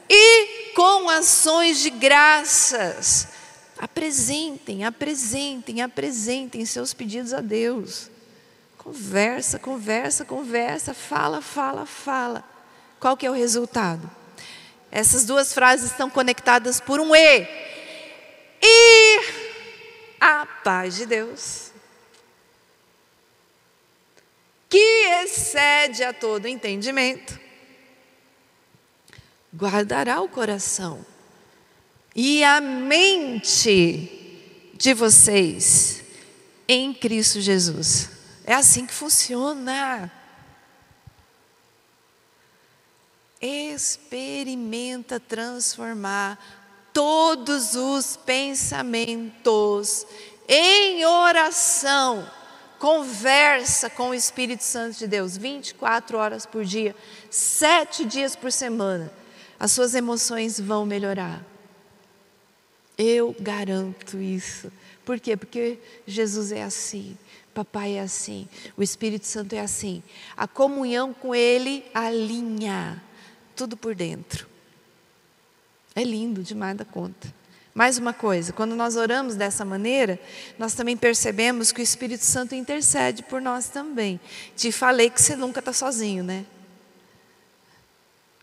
e 0.09 0.73
com 0.75 1.09
ações 1.09 1.81
de 1.81 1.91
graças. 1.91 3.29
Apresentem, 3.79 4.85
apresentem, 4.85 5.83
apresentem 5.83 6.65
seus 6.65 6.95
pedidos 6.95 7.33
a 7.33 7.41
Deus. 7.41 8.11
Conversa, 8.79 9.59
conversa, 9.59 10.25
conversa, 10.25 10.95
fala, 10.95 11.41
fala, 11.41 11.87
fala. 11.87 12.45
Qual 12.99 13.17
que 13.17 13.27
é 13.27 13.31
o 13.31 13.35
resultado? 13.35 14.11
Essas 14.91 15.25
duas 15.25 15.53
frases 15.53 15.91
estão 15.91 16.11
conectadas 16.11 16.81
por 16.81 17.01
um 17.01 17.15
E. 17.15 17.47
E 18.61 19.21
a 20.21 20.47
paz 20.47 20.95
de 20.95 21.07
Deus, 21.07 21.73
que 24.69 24.79
excede 25.25 26.05
a 26.05 26.13
todo 26.13 26.47
entendimento, 26.47 27.42
guardará 29.55 30.21
o 30.21 30.29
coração 30.29 31.05
e 32.15 32.43
a 32.43 32.61
mente 32.61 34.71
de 34.75 34.95
vocês 34.95 36.03
em 36.67 36.95
Cristo 36.95 37.41
Jesus. 37.41 38.11
É 38.45 38.55
assim 38.55 38.87
que 38.87 38.95
funciona. 38.95 40.11
Experimenta 43.41 45.21
transformar 45.21 46.39
todos 46.93 47.75
os 47.75 48.17
pensamentos 48.17 50.07
em 50.49 51.05
oração. 51.05 52.31
Conversa 52.79 53.91
com 53.91 54.11
o 54.11 54.15
Espírito 54.15 54.65
Santo 54.65 54.99
de 54.99 55.07
Deus 55.07 55.37
24 55.37 56.19
horas 56.19 56.47
por 56.47 56.65
dia, 56.65 56.97
sete 57.31 58.05
dias 58.05 58.35
por 58.35 58.51
semana 58.51 59.22
as 59.63 59.71
suas 59.71 59.95
emoções 59.95 60.59
vão 60.59 60.85
melhorar. 60.85 61.41
Eu 62.99 63.33
garanto 63.39 64.21
isso. 64.21 64.73
Por 65.05 65.21
quê? 65.21 65.37
Porque 65.37 65.79
Jesus 66.05 66.51
é 66.51 66.65
assim, 66.65 67.17
papai 67.55 67.93
é 67.93 68.01
assim, 68.01 68.49
o 68.77 68.83
Espírito 68.83 69.25
Santo 69.25 69.53
é 69.53 69.61
assim. 69.61 70.03
A 70.37 70.49
comunhão 70.49 71.15
com 71.15 71.33
Ele 71.33 71.85
alinha 71.95 73.01
tudo 73.55 73.77
por 73.77 73.95
dentro. 73.95 74.49
É 75.95 76.03
lindo 76.03 76.43
demais 76.43 76.77
da 76.77 76.85
conta. 76.85 77.33
Mais 77.73 77.99
uma 77.99 78.13
coisa, 78.13 78.53
quando 78.53 78.75
nós 78.75 78.97
oramos 78.97 79.37
dessa 79.37 79.65
maneira, 79.65 80.19
nós 80.59 80.75
também 80.75 80.97
percebemos 80.97 81.71
que 81.71 81.81
o 81.81 81.85
Espírito 81.85 82.25
Santo 82.25 82.53
intercede 82.57 83.23
por 83.23 83.41
nós 83.41 83.69
também. 83.69 84.19
Te 84.57 84.73
falei 84.73 85.09
que 85.09 85.23
você 85.23 85.37
nunca 85.37 85.61
está 85.61 85.73
sozinho, 85.73 86.25
né? 86.25 86.45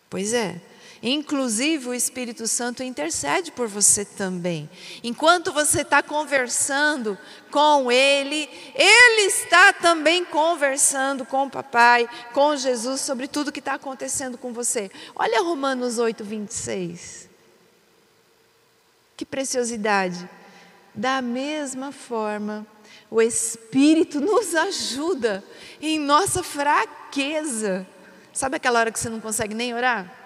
Pois 0.09 0.31
é. 0.31 0.68
Inclusive, 1.01 1.87
o 1.87 1.93
Espírito 1.93 2.45
Santo 2.45 2.83
intercede 2.83 3.51
por 3.51 3.67
você 3.67 4.03
também. 4.03 4.69
Enquanto 5.01 5.53
você 5.53 5.81
está 5.81 6.03
conversando 6.03 7.17
com 7.49 7.89
Ele, 7.89 8.49
Ele 8.75 9.21
está 9.21 9.71
também 9.71 10.25
conversando 10.25 11.25
com 11.25 11.45
o 11.45 11.49
Papai, 11.49 12.07
com 12.33 12.55
Jesus, 12.57 12.99
sobre 12.99 13.27
tudo 13.27 13.51
que 13.51 13.59
está 13.59 13.75
acontecendo 13.75 14.37
com 14.37 14.51
você. 14.51 14.91
Olha 15.15 15.41
Romanos 15.41 15.99
8, 15.99 16.23
26. 16.23 17.29
Que 19.15 19.25
preciosidade. 19.25 20.29
Da 20.93 21.21
mesma 21.21 21.93
forma, 21.93 22.67
o 23.09 23.21
Espírito 23.21 24.19
nos 24.19 24.53
ajuda 24.53 25.43
em 25.81 25.97
nossa 25.97 26.43
fraqueza. 26.43 27.87
Sabe 28.33 28.57
aquela 28.57 28.79
hora 28.79 28.91
que 28.91 28.99
você 28.99 29.09
não 29.09 29.21
consegue 29.21 29.53
nem 29.53 29.73
orar? 29.73 30.18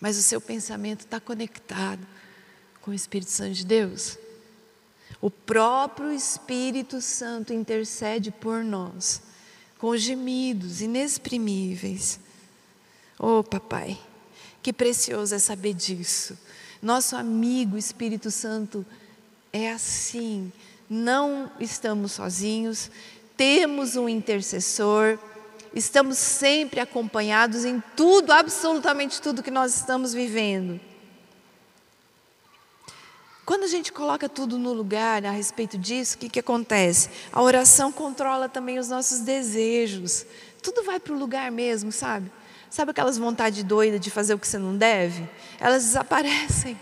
Mas 0.00 0.16
o 0.16 0.22
seu 0.22 0.40
pensamento 0.40 1.00
está 1.00 1.18
conectado 1.18 2.06
com 2.82 2.90
o 2.90 2.94
Espírito 2.94 3.30
Santo 3.30 3.54
de 3.54 3.64
Deus. 3.64 4.18
O 5.20 5.30
próprio 5.30 6.12
Espírito 6.12 7.00
Santo 7.00 7.52
intercede 7.52 8.30
por 8.30 8.62
nós, 8.62 9.22
com 9.78 9.96
gemidos 9.96 10.80
inexprimíveis. 10.80 12.20
Oh, 13.18 13.42
papai, 13.42 13.98
que 14.62 14.72
precioso 14.72 15.34
é 15.34 15.38
saber 15.38 15.74
disso. 15.74 16.38
Nosso 16.82 17.16
amigo 17.16 17.78
Espírito 17.78 18.30
Santo 18.30 18.84
é 19.52 19.70
assim. 19.70 20.52
Não 20.88 21.50
estamos 21.58 22.12
sozinhos, 22.12 22.90
temos 23.36 23.96
um 23.96 24.08
intercessor 24.08 25.18
estamos 25.76 26.16
sempre 26.16 26.80
acompanhados 26.80 27.66
em 27.66 27.82
tudo, 27.94 28.32
absolutamente 28.32 29.20
tudo 29.20 29.42
que 29.42 29.50
nós 29.50 29.76
estamos 29.76 30.14
vivendo. 30.14 30.80
Quando 33.44 33.64
a 33.64 33.68
gente 33.68 33.92
coloca 33.92 34.26
tudo 34.26 34.58
no 34.58 34.72
lugar 34.72 35.24
a 35.26 35.30
respeito 35.30 35.76
disso, 35.76 36.16
o 36.16 36.18
que, 36.18 36.30
que 36.30 36.40
acontece? 36.40 37.10
A 37.30 37.42
oração 37.42 37.92
controla 37.92 38.48
também 38.48 38.78
os 38.78 38.88
nossos 38.88 39.20
desejos. 39.20 40.24
Tudo 40.62 40.82
vai 40.82 40.98
para 40.98 41.12
o 41.12 41.18
lugar 41.18 41.50
mesmo, 41.52 41.92
sabe? 41.92 42.32
Sabe 42.70 42.90
aquelas 42.90 43.18
vontades 43.18 43.62
doidas 43.62 44.00
de 44.00 44.10
fazer 44.10 44.32
o 44.32 44.38
que 44.38 44.48
você 44.48 44.58
não 44.58 44.76
deve? 44.76 45.28
Elas 45.60 45.84
desaparecem. 45.84 46.80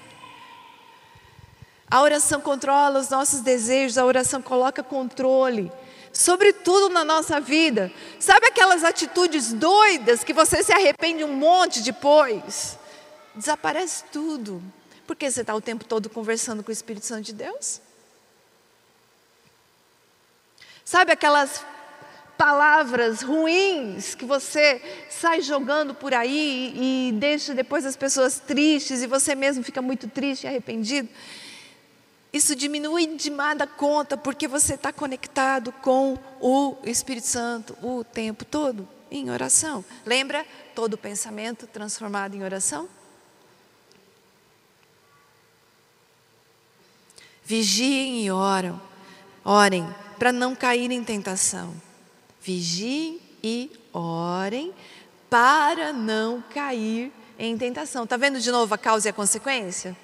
A 1.91 2.01
oração 2.01 2.41
controla 2.41 3.01
os 3.01 3.11
nossos 3.11 3.41
desejos, 3.41 3.99
a 3.99 4.05
oração 4.07 4.41
coloca 4.41 4.83
controle 4.83 5.71
sobretudo 6.15 6.89
na 6.89 7.05
nossa 7.05 7.41
vida. 7.41 7.93
Sabe 8.19 8.47
aquelas 8.47 8.85
atitudes 8.85 9.53
doidas 9.53 10.23
que 10.23 10.33
você 10.33 10.63
se 10.63 10.73
arrepende 10.73 11.25
um 11.25 11.35
monte 11.35 11.83
depois? 11.83 12.79
Desaparece 13.35 14.05
tudo. 14.13 14.63
Porque 15.07 15.31
você 15.31 15.43
está 15.43 15.55
o 15.55 15.61
tempo 15.61 15.85
todo 15.85 16.09
conversando 16.09 16.63
com 16.63 16.71
o 16.71 16.73
Espírito 16.73 17.05
Santo 17.05 17.25
de 17.25 17.35
Deus? 17.35 17.81
Sabe 20.85 21.13
aquelas 21.13 21.65
palavras 22.39 23.23
ruins 23.23 24.15
que 24.15 24.25
você 24.25 24.81
sai 25.11 25.41
jogando 25.41 25.95
por 25.95 26.13
aí 26.15 26.73
e 26.77 27.13
deixa 27.13 27.55
depois 27.55 27.85
as 27.85 27.97
pessoas 27.97 28.39
tristes 28.39 29.03
e 29.03 29.07
você 29.07 29.35
mesmo 29.35 29.63
fica 29.63 29.81
muito 29.83 30.09
triste 30.09 30.45
e 30.45 30.47
arrependido. 30.47 31.09
Isso 32.35 32.57
diminui 32.57 33.07
demais 33.17 33.57
da 33.57 33.65
conta 33.65 34.17
porque 34.17 34.49
você 34.49 34.75
está 34.75 34.93
conectado 34.93 35.71
com 35.71 36.19
o 36.41 36.77
Espírito 36.83 37.29
Santo 37.29 37.77
o 37.81 38.03
tempo 38.03 38.45
todo 38.45 38.89
em 39.09 39.31
oração. 39.31 39.85
Lembra 40.05 40.45
todo 40.75 40.99
pensamento 40.99 41.65
transformado 41.69 42.35
em 42.35 42.43
oração? 42.43 42.89
Vigiem 47.45 48.25
e 48.25 48.33
oram, 48.33 48.83
orem 49.45 49.87
para 50.19 50.33
não 50.33 50.57
cair 50.57 50.91
em 50.91 51.05
tentação. 51.05 51.73
Vigiem 52.43 53.21
e 53.45 53.71
orem 53.93 54.75
para 55.31 55.93
não 55.93 56.43
cair 56.53 57.13
em 57.39 57.57
tentação. 57.57 58.03
Está 58.03 58.17
vendo 58.17 58.41
de 58.41 58.51
novo 58.51 58.75
a 58.75 58.79
causa 58.79 59.09
e 59.09 59.11
a 59.11 59.13
consequência? 59.13 59.97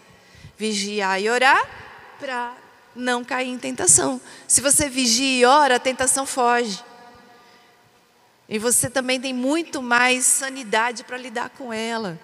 Vigiar 0.57 1.21
e 1.21 1.29
orar 1.29 1.90
para 2.21 2.55
não 2.95 3.25
cair 3.25 3.49
em 3.49 3.59
tentação. 3.59 4.21
Se 4.47 4.61
você 4.61 4.89
vigia 4.89 5.41
e 5.41 5.45
ora, 5.45 5.77
a 5.77 5.81
tentação 5.81 6.27
foge. 6.27 6.85
E 8.49 8.59
você 8.59 8.91
também 8.91 9.21
tem 9.21 9.33
muito 9.33 9.81
mais 9.81 10.27
sanidade 10.27 11.03
para 11.05 11.17
lidar 11.17 11.51
com 11.51 11.73
ela. 11.73 12.19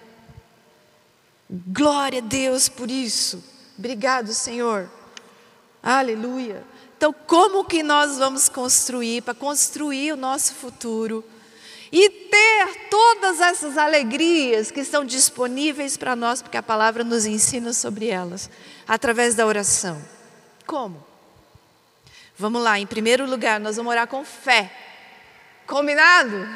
Glória 1.49 2.19
a 2.19 2.21
Deus 2.21 2.69
por 2.69 2.91
isso. 2.91 3.43
Obrigado, 3.77 4.33
Senhor. 4.33 4.89
Aleluia. 5.81 6.63
Então, 6.97 7.13
como 7.13 7.63
que 7.63 7.81
nós 7.81 8.17
vamos 8.17 8.49
construir 8.49 9.21
para 9.21 9.33
construir 9.33 10.11
o 10.11 10.17
nosso 10.17 10.53
futuro 10.53 11.23
e 11.91 12.09
ter 12.09 12.89
todas 12.89 13.39
essas 13.39 13.77
alegrias 13.77 14.71
que 14.71 14.81
estão 14.81 15.05
disponíveis 15.05 15.97
para 15.97 16.15
nós, 16.15 16.41
porque 16.41 16.57
a 16.57 16.63
palavra 16.63 17.03
nos 17.03 17.25
ensina 17.25 17.73
sobre 17.73 18.07
elas, 18.07 18.49
através 18.87 19.35
da 19.35 19.45
oração? 19.45 20.01
Como? 20.65 21.05
Vamos 22.37 22.61
lá, 22.61 22.77
em 22.77 22.85
primeiro 22.85 23.25
lugar, 23.25 23.59
nós 23.59 23.77
vamos 23.77 23.91
orar 23.91 24.07
com 24.07 24.23
fé. 24.23 24.71
Combinado? 25.65 26.47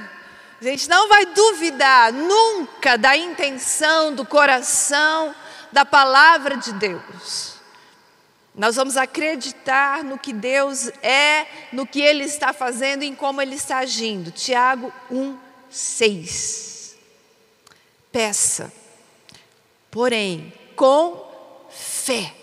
A 0.60 0.64
gente 0.64 0.88
não 0.88 1.10
vai 1.10 1.26
duvidar 1.26 2.14
nunca 2.14 2.98
da 2.98 3.18
intenção, 3.18 4.14
do 4.14 4.24
coração, 4.24 5.34
da 5.72 5.84
palavra 5.84 6.56
de 6.56 6.72
Deus. 6.74 7.51
Nós 8.54 8.76
vamos 8.76 8.98
acreditar 8.98 10.04
no 10.04 10.20
que 10.20 10.34
Deus 10.34 10.90
é, 11.02 11.48
no 11.72 11.88
que 11.88 12.02
Ele 12.02 12.26
está 12.26 12.52
fazendo 12.52 13.04
e 13.04 13.08
em 13.08 13.16
como 13.16 13.42
Ele 13.42 13.56
está 13.56 13.78
agindo. 13.78 14.30
Tiago 14.30 14.92
1, 15.10 15.38
6. 15.70 16.98
Peça, 18.12 18.72
porém, 19.90 20.54
com 20.76 21.32
fé, 21.70 22.36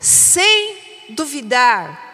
sem 0.00 1.06
duvidar. 1.10 2.10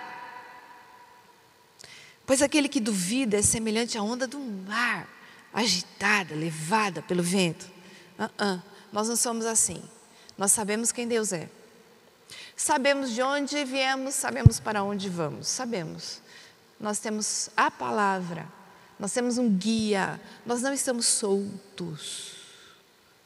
Pois 2.27 2.43
aquele 2.43 2.69
que 2.69 2.79
duvida 2.79 3.39
é 3.39 3.43
semelhante 3.43 3.97
à 3.97 4.03
onda 4.03 4.27
do 4.27 4.39
mar, 4.39 5.09
agitada, 5.55 6.35
levada 6.35 7.01
pelo 7.01 7.23
vento. 7.23 7.65
Uh 8.19 8.25
-uh, 8.25 8.63
nós 8.93 9.09
não 9.09 9.17
somos 9.17 9.47
assim. 9.47 9.83
Nós 10.37 10.53
sabemos 10.53 10.93
quem 10.93 11.09
Deus 11.09 11.33
é. 11.33 11.49
Sabemos 12.59 13.13
de 13.13 13.23
onde 13.23 13.65
viemos, 13.65 14.17
sabemos 14.17 14.59
para 14.59 14.83
onde 14.83 15.09
vamos, 15.09 15.47
sabemos. 15.47 16.21
Nós 16.81 16.99
temos 16.99 17.49
a 17.57 17.71
palavra, 17.71 18.49
nós 18.99 19.13
temos 19.13 19.39
um 19.39 19.49
guia, 19.49 20.21
nós 20.45 20.61
não 20.61 20.73
estamos 20.73 21.07
soltos. 21.07 22.33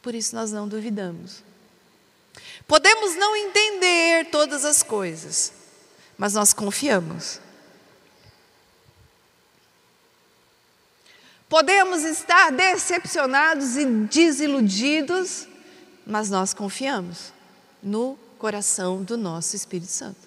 Por 0.03 0.15
isso 0.15 0.37
nós 0.37 0.53
não 0.53 0.69
duvidamos. 0.69 1.43
Podemos 2.69 3.17
não 3.17 3.35
entender 3.35 4.27
todas 4.31 4.67
as 4.67 4.83
coisas, 4.83 5.51
mas 6.19 6.35
nós 6.35 6.53
confiamos. 6.53 7.41
Podemos 11.49 12.03
estar 12.03 12.53
decepcionados 12.53 13.79
e 13.79 13.87
desiludidos, 13.87 15.49
mas 16.07 16.29
nós 16.29 16.53
confiamos 16.53 17.33
no 17.83 18.19
coração 18.43 19.05
do 19.05 19.17
nosso 19.17 19.55
Espírito 19.55 19.93
Santo. 19.93 20.19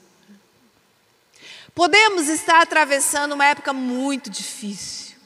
Podemos 1.75 2.29
estar 2.29 2.61
atravessando 2.61 3.33
uma 3.33 3.45
época 3.45 3.73
muito 3.73 4.29
difícil, 4.29 5.17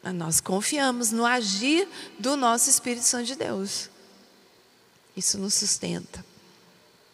mas 0.00 0.14
nós 0.14 0.40
confiamos 0.40 1.10
no 1.10 1.26
agir 1.26 1.88
do 2.16 2.36
nosso 2.36 2.70
Espírito 2.70 3.04
Santo 3.04 3.24
de 3.24 3.34
Deus. 3.34 3.90
Isso 5.16 5.36
nos 5.36 5.54
sustenta. 5.54 6.24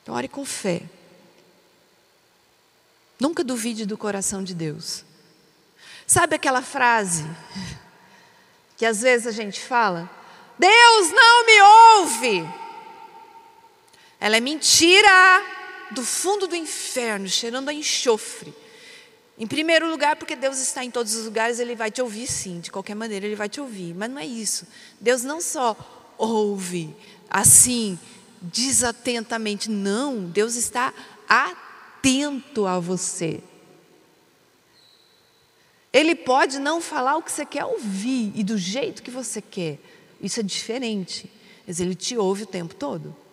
Então, 0.02 0.14
ore 0.14 0.28
com 0.28 0.44
fé. 0.44 0.82
Nunca 3.18 3.42
duvide 3.42 3.86
do 3.86 3.96
coração 3.96 4.44
de 4.44 4.54
Deus. 4.54 5.06
Sabe 6.06 6.36
aquela 6.36 6.60
frase 6.60 7.24
que 8.76 8.84
às 8.84 9.00
vezes 9.00 9.26
a 9.26 9.32
gente 9.32 9.58
fala? 9.58 10.10
Deus 10.58 11.10
não 11.12 11.46
me 11.46 11.62
ouve. 11.62 12.63
Ela 14.24 14.38
é 14.38 14.40
mentira 14.40 15.44
do 15.90 16.02
fundo 16.02 16.46
do 16.46 16.56
inferno, 16.56 17.28
cheirando 17.28 17.68
a 17.68 17.74
enxofre. 17.74 18.54
Em 19.38 19.46
primeiro 19.46 19.86
lugar, 19.90 20.16
porque 20.16 20.34
Deus 20.34 20.60
está 20.60 20.82
em 20.82 20.90
todos 20.90 21.14
os 21.14 21.26
lugares, 21.26 21.58
Ele 21.58 21.76
vai 21.76 21.90
te 21.90 22.00
ouvir 22.00 22.26
sim, 22.26 22.58
de 22.58 22.72
qualquer 22.72 22.94
maneira 22.94 23.26
Ele 23.26 23.36
vai 23.36 23.50
te 23.50 23.60
ouvir. 23.60 23.92
Mas 23.92 24.08
não 24.08 24.18
é 24.18 24.24
isso. 24.24 24.66
Deus 24.98 25.22
não 25.22 25.42
só 25.42 25.76
ouve 26.16 26.96
assim, 27.28 27.98
desatentamente, 28.40 29.70
não. 29.70 30.24
Deus 30.24 30.54
está 30.54 30.94
atento 31.28 32.66
a 32.66 32.80
você. 32.80 33.42
Ele 35.92 36.14
pode 36.14 36.58
não 36.58 36.80
falar 36.80 37.18
o 37.18 37.22
que 37.22 37.30
você 37.30 37.44
quer 37.44 37.66
ouvir 37.66 38.32
e 38.34 38.42
do 38.42 38.56
jeito 38.56 39.02
que 39.02 39.10
você 39.10 39.42
quer. 39.42 39.78
Isso 40.18 40.40
é 40.40 40.42
diferente. 40.42 41.30
Mas 41.66 41.78
Ele 41.78 41.94
te 41.94 42.16
ouve 42.16 42.44
o 42.44 42.46
tempo 42.46 42.74
todo. 42.74 43.23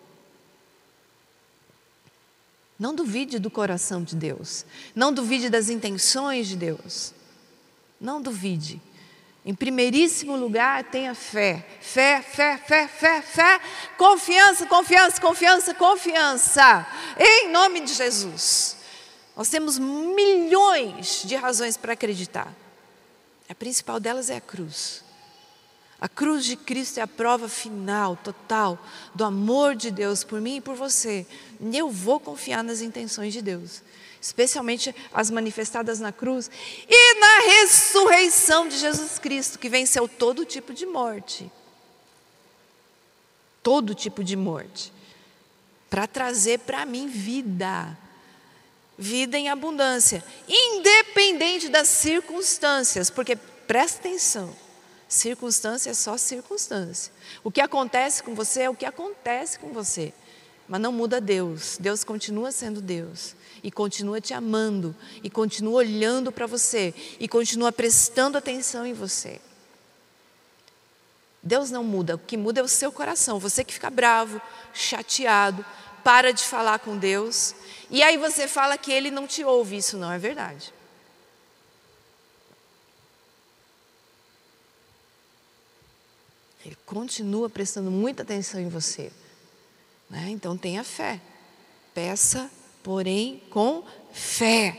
Não 2.82 2.92
duvide 2.92 3.38
do 3.38 3.48
coração 3.48 4.02
de 4.02 4.16
Deus. 4.16 4.66
Não 4.92 5.12
duvide 5.12 5.48
das 5.48 5.68
intenções 5.68 6.48
de 6.48 6.56
Deus. 6.56 7.14
Não 8.00 8.20
duvide. 8.20 8.82
Em 9.46 9.54
primeiríssimo 9.54 10.34
lugar, 10.34 10.82
tenha 10.90 11.14
fé. 11.14 11.64
Fé, 11.80 12.20
fé, 12.20 12.58
fé, 12.58 12.88
fé, 12.88 13.22
fé. 13.22 13.60
Confiança, 13.96 14.66
confiança, 14.66 15.20
confiança, 15.20 15.74
confiança. 15.74 16.86
Em 17.16 17.52
nome 17.52 17.82
de 17.82 17.94
Jesus. 17.94 18.78
Nós 19.36 19.48
temos 19.48 19.78
milhões 19.78 21.22
de 21.24 21.36
razões 21.36 21.76
para 21.76 21.92
acreditar. 21.92 22.52
A 23.48 23.54
principal 23.54 24.00
delas 24.00 24.28
é 24.28 24.38
a 24.38 24.40
cruz. 24.40 25.04
A 26.02 26.08
cruz 26.08 26.44
de 26.44 26.56
Cristo 26.56 26.98
é 26.98 27.00
a 27.00 27.06
prova 27.06 27.48
final, 27.48 28.16
total, 28.16 28.76
do 29.14 29.24
amor 29.24 29.76
de 29.76 29.88
Deus 29.88 30.24
por 30.24 30.40
mim 30.40 30.56
e 30.56 30.60
por 30.60 30.74
você. 30.74 31.24
E 31.60 31.78
eu 31.78 31.88
vou 31.90 32.18
confiar 32.18 32.64
nas 32.64 32.80
intenções 32.80 33.32
de 33.32 33.40
Deus, 33.40 33.82
especialmente 34.20 34.92
as 35.14 35.30
manifestadas 35.30 36.00
na 36.00 36.10
cruz 36.10 36.50
e 36.88 37.14
na 37.20 37.38
ressurreição 37.52 38.66
de 38.66 38.78
Jesus 38.78 39.16
Cristo, 39.20 39.60
que 39.60 39.68
venceu 39.68 40.08
todo 40.08 40.44
tipo 40.44 40.74
de 40.74 40.84
morte. 40.84 41.48
Todo 43.62 43.94
tipo 43.94 44.24
de 44.24 44.34
morte. 44.34 44.92
Para 45.88 46.08
trazer 46.08 46.58
para 46.58 46.84
mim 46.84 47.06
vida. 47.06 47.96
Vida 48.98 49.38
em 49.38 49.48
abundância, 49.48 50.24
independente 50.48 51.68
das 51.68 51.86
circunstâncias, 51.86 53.08
porque 53.08 53.36
presta 53.36 54.00
atenção. 54.00 54.61
Circunstância 55.12 55.90
é 55.90 55.94
só 55.94 56.16
circunstância. 56.16 57.12
O 57.44 57.50
que 57.50 57.60
acontece 57.60 58.22
com 58.22 58.34
você 58.34 58.62
é 58.62 58.70
o 58.70 58.74
que 58.74 58.86
acontece 58.86 59.58
com 59.58 59.68
você. 59.68 60.10
Mas 60.66 60.80
não 60.80 60.90
muda 60.90 61.20
Deus. 61.20 61.76
Deus 61.78 62.02
continua 62.02 62.50
sendo 62.50 62.80
Deus. 62.80 63.36
E 63.62 63.70
continua 63.70 64.22
te 64.22 64.32
amando. 64.32 64.96
E 65.22 65.28
continua 65.28 65.74
olhando 65.74 66.32
para 66.32 66.46
você. 66.46 66.94
E 67.20 67.28
continua 67.28 67.70
prestando 67.70 68.38
atenção 68.38 68.86
em 68.86 68.94
você. 68.94 69.38
Deus 71.42 71.70
não 71.70 71.84
muda. 71.84 72.14
O 72.14 72.18
que 72.18 72.38
muda 72.38 72.60
é 72.60 72.62
o 72.62 72.68
seu 72.68 72.90
coração. 72.90 73.38
Você 73.38 73.62
que 73.62 73.74
fica 73.74 73.90
bravo, 73.90 74.40
chateado, 74.72 75.62
para 76.02 76.32
de 76.32 76.42
falar 76.42 76.78
com 76.78 76.96
Deus. 76.96 77.54
E 77.90 78.02
aí 78.02 78.16
você 78.16 78.48
fala 78.48 78.78
que 78.78 78.90
Ele 78.90 79.10
não 79.10 79.26
te 79.26 79.44
ouve. 79.44 79.76
Isso 79.76 79.98
não 79.98 80.10
é 80.10 80.18
verdade. 80.18 80.72
Ele 86.64 86.76
continua 86.92 87.48
prestando 87.48 87.90
muita 87.90 88.22
atenção 88.22 88.60
em 88.60 88.68
você. 88.68 89.10
Né? 90.10 90.26
Então 90.28 90.58
tenha 90.58 90.84
fé. 90.84 91.18
Peça, 91.94 92.50
porém, 92.82 93.42
com 93.48 93.82
fé. 94.12 94.76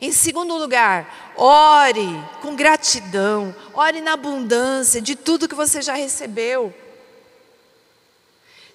Em 0.00 0.12
segundo 0.12 0.56
lugar, 0.56 1.34
ore 1.36 2.06
com 2.40 2.54
gratidão, 2.54 3.54
ore 3.74 4.00
na 4.00 4.12
abundância 4.12 5.00
de 5.00 5.16
tudo 5.16 5.48
que 5.48 5.54
você 5.54 5.82
já 5.82 5.94
recebeu. 5.94 6.72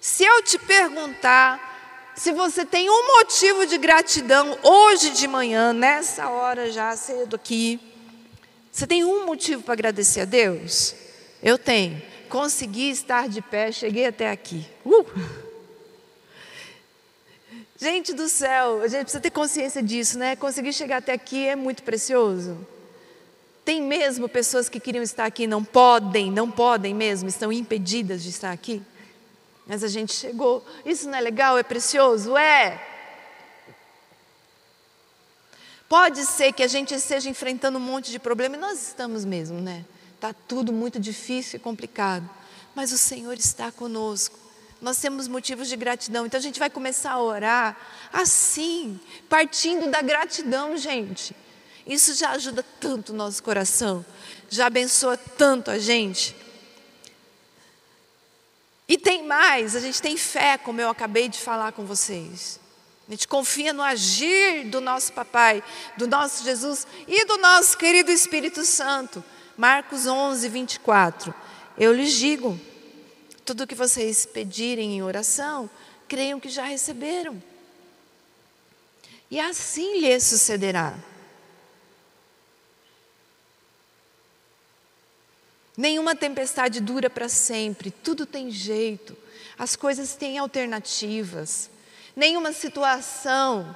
Se 0.01 0.23
eu 0.23 0.41
te 0.43 0.59
perguntar 0.59 2.13
se 2.15 2.31
você 2.31 2.65
tem 2.65 2.89
um 2.89 3.17
motivo 3.17 3.65
de 3.65 3.77
gratidão 3.77 4.57
hoje 4.63 5.11
de 5.11 5.27
manhã, 5.27 5.71
nessa 5.71 6.29
hora 6.29 6.71
já 6.71 6.95
cedo 6.97 7.35
aqui, 7.35 7.79
você 8.71 8.87
tem 8.87 9.05
um 9.05 9.25
motivo 9.25 9.61
para 9.63 9.73
agradecer 9.73 10.21
a 10.21 10.25
Deus? 10.25 10.95
Eu 11.41 11.57
tenho. 11.57 12.01
Consegui 12.29 12.89
estar 12.89 13.27
de 13.27 13.41
pé, 13.41 13.71
cheguei 13.71 14.05
até 14.05 14.29
aqui. 14.29 14.65
Uh! 14.85 15.05
Gente 17.79 18.11
do 18.11 18.27
céu, 18.27 18.81
a 18.81 18.87
gente 18.87 19.03
precisa 19.03 19.21
ter 19.21 19.29
consciência 19.29 19.83
disso, 19.83 20.17
né? 20.17 20.35
Conseguir 20.35 20.73
chegar 20.73 20.97
até 20.97 21.13
aqui 21.13 21.47
é 21.47 21.55
muito 21.55 21.83
precioso. 21.83 22.57
Tem 23.63 23.81
mesmo 23.81 24.27
pessoas 24.27 24.67
que 24.67 24.79
queriam 24.79 25.03
estar 25.03 25.25
aqui, 25.25 25.45
não 25.45 25.63
podem, 25.63 26.31
não 26.31 26.49
podem 26.49 26.95
mesmo, 26.95 27.29
estão 27.29 27.51
impedidas 27.51 28.23
de 28.23 28.29
estar 28.29 28.51
aqui. 28.51 28.81
Mas 29.67 29.83
a 29.83 29.87
gente 29.87 30.13
chegou. 30.13 30.65
Isso 30.85 31.07
não 31.07 31.17
é 31.17 31.21
legal? 31.21 31.57
É 31.57 31.63
precioso? 31.63 32.35
É. 32.35 32.81
Pode 35.87 36.25
ser 36.25 36.53
que 36.53 36.63
a 36.63 36.67
gente 36.67 36.93
esteja 36.95 37.29
enfrentando 37.29 37.77
um 37.77 37.81
monte 37.81 38.11
de 38.11 38.19
problema, 38.19 38.55
e 38.55 38.59
nós 38.59 38.87
estamos 38.87 39.23
mesmo, 39.23 39.61
né? 39.61 39.85
Está 40.17 40.33
tudo 40.33 40.73
muito 40.73 40.99
difícil 40.99 41.57
e 41.57 41.59
complicado. 41.59 42.29
Mas 42.75 42.91
o 42.91 42.97
Senhor 42.97 43.33
está 43.33 43.71
conosco 43.71 44.47
nós 44.81 44.97
temos 44.97 45.27
motivos 45.27 45.67
de 45.67 45.75
gratidão. 45.75 46.25
Então 46.25 46.37
a 46.37 46.41
gente 46.41 46.59
vai 46.59 46.69
começar 46.69 47.11
a 47.11 47.21
orar 47.21 47.77
assim, 48.11 48.99
partindo 49.27 49.89
da 49.89 50.01
gratidão, 50.01 50.77
gente. 50.77 51.35
Isso 51.85 52.13
já 52.13 52.31
ajuda 52.31 52.63
tanto 52.79 53.13
o 53.13 53.15
nosso 53.15 53.41
coração, 53.41 54.05
já 54.49 54.67
abençoa 54.67 55.17
tanto 55.17 55.71
a 55.71 55.79
gente. 55.79 56.35
E 58.87 58.97
tem 58.97 59.25
mais, 59.25 59.75
a 59.75 59.79
gente 59.79 60.01
tem 60.01 60.15
fé, 60.15 60.57
como 60.57 60.79
eu 60.79 60.89
acabei 60.89 61.27
de 61.27 61.39
falar 61.39 61.71
com 61.71 61.85
vocês. 61.85 62.59
A 63.07 63.11
gente 63.11 63.27
confia 63.27 63.71
no 63.71 63.81
agir 63.81 64.65
do 64.65 64.81
nosso 64.81 65.13
papai, 65.13 65.63
do 65.97 66.07
nosso 66.07 66.43
Jesus 66.43 66.85
e 67.07 67.25
do 67.25 67.37
nosso 67.37 67.77
querido 67.77 68.11
Espírito 68.11 68.65
Santo. 68.65 69.23
Marcos 69.57 70.05
11, 70.05 70.47
24. 70.47 71.33
Eu 71.77 71.91
lhes 71.91 72.13
digo, 72.13 72.59
tudo 73.43 73.65
que 73.65 73.73
vocês 73.73 74.25
pedirem 74.25 74.95
em 74.95 75.01
oração, 75.01 75.69
creiam 76.07 76.39
que 76.39 76.49
já 76.49 76.63
receberam. 76.63 77.41
E 79.31 79.39
assim 79.39 79.99
lhes 79.99 80.23
sucederá. 80.23 80.97
Nenhuma 85.75 86.15
tempestade 86.15 86.79
dura 86.79 87.09
para 87.09 87.29
sempre, 87.29 87.91
tudo 87.91 88.25
tem 88.25 88.49
jeito, 88.49 89.15
as 89.57 89.75
coisas 89.75 90.15
têm 90.15 90.37
alternativas. 90.37 91.69
Nenhuma 92.15 92.51
situação 92.51 93.75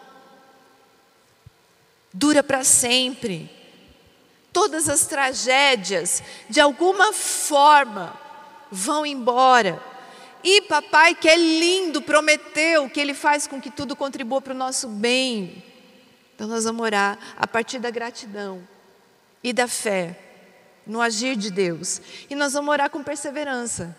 dura 2.11 2.41
para 2.41 2.63
sempre. 2.63 3.61
Todas 4.54 4.89
as 4.89 5.06
tragédias, 5.06 6.22
de 6.49 6.60
alguma 6.60 7.14
forma, 7.14 8.20
vão 8.70 9.06
embora. 9.06 9.82
E 10.43 10.62
papai, 10.64 11.16
que 11.16 11.30
é 11.30 11.38
lindo, 11.38 12.02
prometeu 12.02 12.89
que 12.89 12.99
ele 12.99 13.14
faz 13.14 13.47
com 13.47 13.62
que 13.62 13.70
tudo 13.70 13.95
contribua 13.95 14.41
para 14.41 14.54
o 14.54 14.58
nosso 14.58 14.88
bem. 14.88 15.64
Então 16.36 16.47
nós 16.47 16.64
vamos 16.64 16.82
orar 16.82 17.18
a 17.38 17.45
partir 17.45 17.80
da 17.80 17.91
gratidão 17.91 18.68
e 19.43 19.54
da 19.54 19.68
fé 19.68 20.20
no 20.86 20.99
agir 20.99 21.36
de 21.36 21.52
Deus. 21.52 22.02
E 22.30 22.36
nós 22.36 22.54
vamos 22.54 22.72
orar 22.72 22.89
com 22.89 23.04
perseverança. 23.04 23.95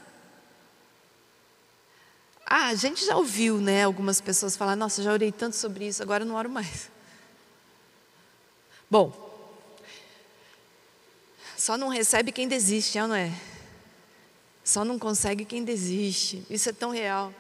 Ah, 2.45 2.67
a 2.67 2.75
gente 2.75 3.07
já 3.07 3.17
ouviu, 3.17 3.59
né, 3.59 3.85
algumas 3.85 4.21
pessoas 4.21 4.57
falar: 4.57 4.77
"Nossa, 4.77 5.03
já 5.03 5.13
orei 5.13 5.31
tanto 5.31 5.57
sobre 5.57 5.87
isso, 5.87 6.03
agora 6.03 6.25
não 6.25 6.35
oro 6.35 6.51
mais". 6.51 6.91
Bom, 8.91 9.22
só 11.63 11.79
não 11.79 11.87
recebe 11.87 12.33
quem 12.33 12.49
desiste, 12.49 12.99
não 12.99 13.15
é? 13.15 13.33
Só 14.65 14.85
não 14.85 14.99
consegue 14.99 15.45
quem 15.45 15.63
desiste. 15.63 16.45
Isso 16.51 16.69
é 16.69 16.73
tão 16.73 16.91
real. 16.91 17.33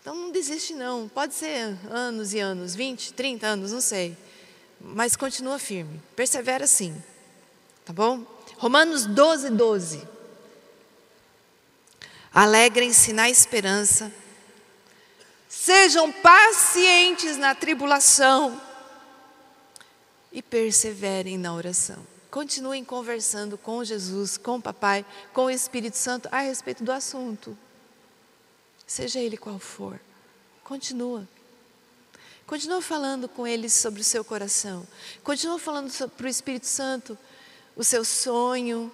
Então 0.00 0.12
não 0.12 0.32
desiste 0.32 0.74
não. 0.74 1.08
Pode 1.08 1.32
ser 1.32 1.78
anos 1.88 2.34
e 2.34 2.40
anos, 2.40 2.74
20, 2.74 3.12
30 3.12 3.46
anos, 3.46 3.70
não 3.70 3.80
sei. 3.80 4.18
Mas 4.80 5.14
continua 5.14 5.56
firme. 5.56 6.02
Persevera 6.16 6.66
sim. 6.66 7.00
Tá 7.84 7.92
bom? 7.92 8.24
Romanos 8.56 9.06
12, 9.06 9.50
12. 9.50 10.02
Alegrem-se 12.34 13.12
na 13.12 13.30
esperança. 13.30 14.12
Sejam 15.48 16.10
pacientes 16.10 17.36
na 17.36 17.54
tribulação 17.54 18.60
e 20.32 20.42
perseverem 20.42 21.38
na 21.38 21.54
oração. 21.54 22.15
Continuem 22.36 22.84
conversando 22.84 23.56
com 23.56 23.82
Jesus, 23.82 24.36
com 24.36 24.56
o 24.56 24.60
Papai, 24.60 25.06
com 25.32 25.46
o 25.46 25.50
Espírito 25.50 25.96
Santo 25.96 26.28
a 26.30 26.40
respeito 26.40 26.84
do 26.84 26.92
assunto. 26.92 27.56
Seja 28.86 29.18
ele 29.18 29.38
qual 29.38 29.58
for. 29.58 29.98
Continua. 30.62 31.26
Continua 32.46 32.82
falando 32.82 33.26
com 33.26 33.46
eles 33.46 33.72
sobre 33.72 34.02
o 34.02 34.04
seu 34.04 34.22
coração. 34.22 34.86
Continua 35.24 35.58
falando 35.58 35.90
para 36.10 36.26
o 36.26 36.28
Espírito 36.28 36.66
Santo 36.66 37.16
o 37.74 37.82
seu 37.82 38.04
sonho, 38.04 38.92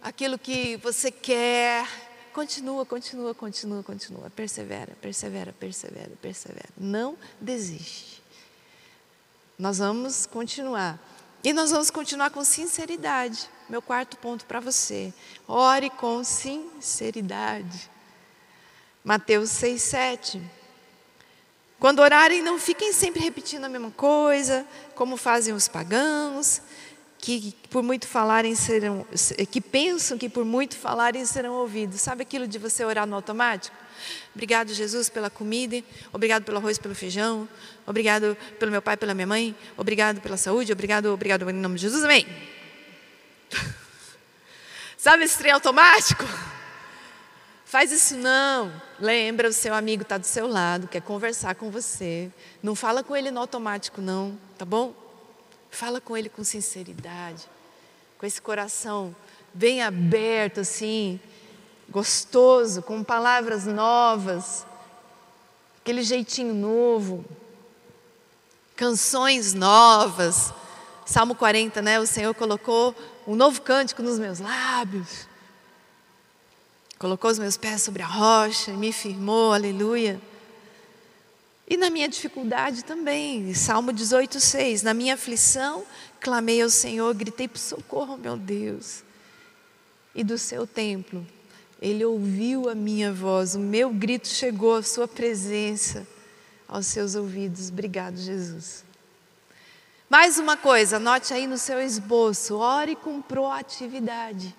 aquilo 0.00 0.38
que 0.38 0.76
você 0.76 1.10
quer. 1.10 1.88
Continua, 2.32 2.86
continua, 2.86 3.34
continua, 3.34 3.82
continua. 3.82 4.30
Persevera, 4.30 4.96
persevera, 5.02 5.52
persevera, 5.52 6.12
persevera. 6.22 6.68
Não 6.78 7.18
desiste. 7.40 8.22
Nós 9.58 9.78
vamos 9.78 10.26
continuar. 10.26 11.00
E 11.44 11.52
nós 11.52 11.70
vamos 11.70 11.90
continuar 11.90 12.30
com 12.30 12.42
sinceridade. 12.42 13.50
Meu 13.68 13.82
quarto 13.82 14.16
ponto 14.16 14.46
para 14.46 14.60
você. 14.60 15.12
Ore 15.46 15.90
com 15.90 16.24
sinceridade. 16.24 17.90
Mateus 19.04 19.50
6, 19.50 19.82
7. 19.82 20.42
Quando 21.78 22.00
orarem, 22.00 22.40
não 22.40 22.58
fiquem 22.58 22.94
sempre 22.94 23.22
repetindo 23.22 23.64
a 23.64 23.68
mesma 23.68 23.90
coisa, 23.90 24.66
como 24.94 25.18
fazem 25.18 25.52
os 25.52 25.68
pagãos, 25.68 26.62
que 27.18 27.54
por 27.68 27.82
muito 27.82 28.08
falarem 28.08 28.54
serão, 28.54 29.06
que 29.50 29.60
pensam 29.60 30.16
que 30.16 30.30
por 30.30 30.46
muito 30.46 30.78
falarem 30.78 31.26
serão 31.26 31.52
ouvidos. 31.52 32.00
Sabe 32.00 32.22
aquilo 32.22 32.48
de 32.48 32.58
você 32.58 32.82
orar 32.86 33.06
no 33.06 33.16
automático? 33.16 33.76
Obrigado, 34.34 34.72
Jesus, 34.72 35.08
pela 35.08 35.30
comida. 35.30 35.82
Obrigado 36.12 36.44
pelo 36.44 36.58
arroz, 36.58 36.78
pelo 36.78 36.94
feijão. 36.94 37.48
Obrigado 37.86 38.36
pelo 38.58 38.70
meu 38.70 38.82
pai, 38.82 38.96
pela 38.96 39.14
minha 39.14 39.26
mãe. 39.26 39.54
Obrigado 39.76 40.20
pela 40.20 40.36
saúde. 40.36 40.72
Obrigado, 40.72 41.06
obrigado 41.06 41.48
em 41.48 41.52
nome 41.52 41.76
de 41.76 41.82
Jesus. 41.82 42.04
Amém. 42.04 42.26
Sabe 44.96 45.24
esse 45.24 45.38
trem 45.38 45.52
automático? 45.52 46.24
Faz 47.64 47.90
isso 47.90 48.16
não. 48.16 48.72
Lembra, 49.00 49.48
o 49.48 49.52
seu 49.52 49.74
amigo 49.74 50.02
está 50.02 50.16
do 50.16 50.26
seu 50.26 50.46
lado, 50.46 50.86
quer 50.86 51.02
conversar 51.02 51.54
com 51.56 51.70
você. 51.70 52.30
Não 52.62 52.74
fala 52.74 53.02
com 53.02 53.16
ele 53.16 53.30
no 53.30 53.40
automático, 53.40 54.00
não, 54.00 54.38
tá 54.56 54.64
bom? 54.64 54.94
Fala 55.70 56.00
com 56.00 56.16
ele 56.16 56.28
com 56.28 56.44
sinceridade, 56.44 57.42
com 58.16 58.24
esse 58.24 58.40
coração 58.40 59.14
bem 59.52 59.82
aberto, 59.82 60.60
assim, 60.60 61.20
gostoso, 61.88 62.82
com 62.82 63.02
palavras 63.02 63.66
novas, 63.66 64.66
aquele 65.80 66.02
jeitinho 66.02 66.54
novo, 66.54 67.24
canções 68.76 69.54
novas. 69.54 70.52
Salmo 71.06 71.34
40, 71.34 71.82
né? 71.82 72.00
O 72.00 72.06
Senhor 72.06 72.34
colocou 72.34 72.94
um 73.26 73.36
novo 73.36 73.60
cântico 73.60 74.02
nos 74.02 74.18
meus 74.18 74.38
lábios. 74.38 75.28
Colocou 76.98 77.30
os 77.30 77.38
meus 77.38 77.56
pés 77.56 77.82
sobre 77.82 78.02
a 78.02 78.06
rocha, 78.06 78.72
me 78.72 78.90
firmou, 78.92 79.52
aleluia. 79.52 80.20
E 81.68 81.76
na 81.76 81.90
minha 81.90 82.08
dificuldade 82.08 82.84
também, 82.84 83.52
Salmo 83.54 83.92
18, 83.92 84.40
6. 84.40 84.82
Na 84.82 84.94
minha 84.94 85.14
aflição, 85.14 85.84
clamei 86.20 86.62
ao 86.62 86.70
Senhor, 86.70 87.12
gritei 87.14 87.48
por 87.48 87.58
socorro, 87.58 88.16
meu 88.16 88.36
Deus. 88.36 89.02
E 90.14 90.24
do 90.24 90.38
seu 90.38 90.66
templo 90.66 91.26
ele 91.84 92.02
ouviu 92.02 92.70
a 92.70 92.74
minha 92.74 93.12
voz, 93.12 93.54
o 93.54 93.58
meu 93.58 93.90
grito 93.90 94.26
chegou 94.26 94.76
à 94.76 94.82
sua 94.82 95.06
presença, 95.06 96.06
aos 96.66 96.86
seus 96.86 97.14
ouvidos. 97.14 97.68
Obrigado, 97.68 98.16
Jesus. 98.16 98.82
Mais 100.08 100.38
uma 100.38 100.56
coisa, 100.56 100.96
anote 100.96 101.34
aí 101.34 101.46
no 101.46 101.58
seu 101.58 101.78
esboço: 101.82 102.56
ore 102.56 102.96
com 102.96 103.20
proatividade. 103.20 104.56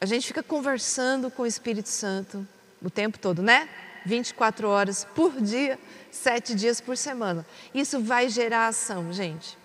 A 0.00 0.06
gente 0.06 0.26
fica 0.26 0.42
conversando 0.42 1.30
com 1.30 1.42
o 1.42 1.46
Espírito 1.46 1.90
Santo, 1.90 2.48
o 2.80 2.88
tempo 2.88 3.18
todo, 3.18 3.42
né? 3.42 3.68
24 4.06 4.68
horas 4.68 5.06
por 5.14 5.38
dia, 5.38 5.78
sete 6.10 6.54
dias 6.54 6.80
por 6.80 6.96
semana. 6.96 7.44
Isso 7.74 8.00
vai 8.00 8.30
gerar 8.30 8.68
ação, 8.68 9.12
gente. 9.12 9.60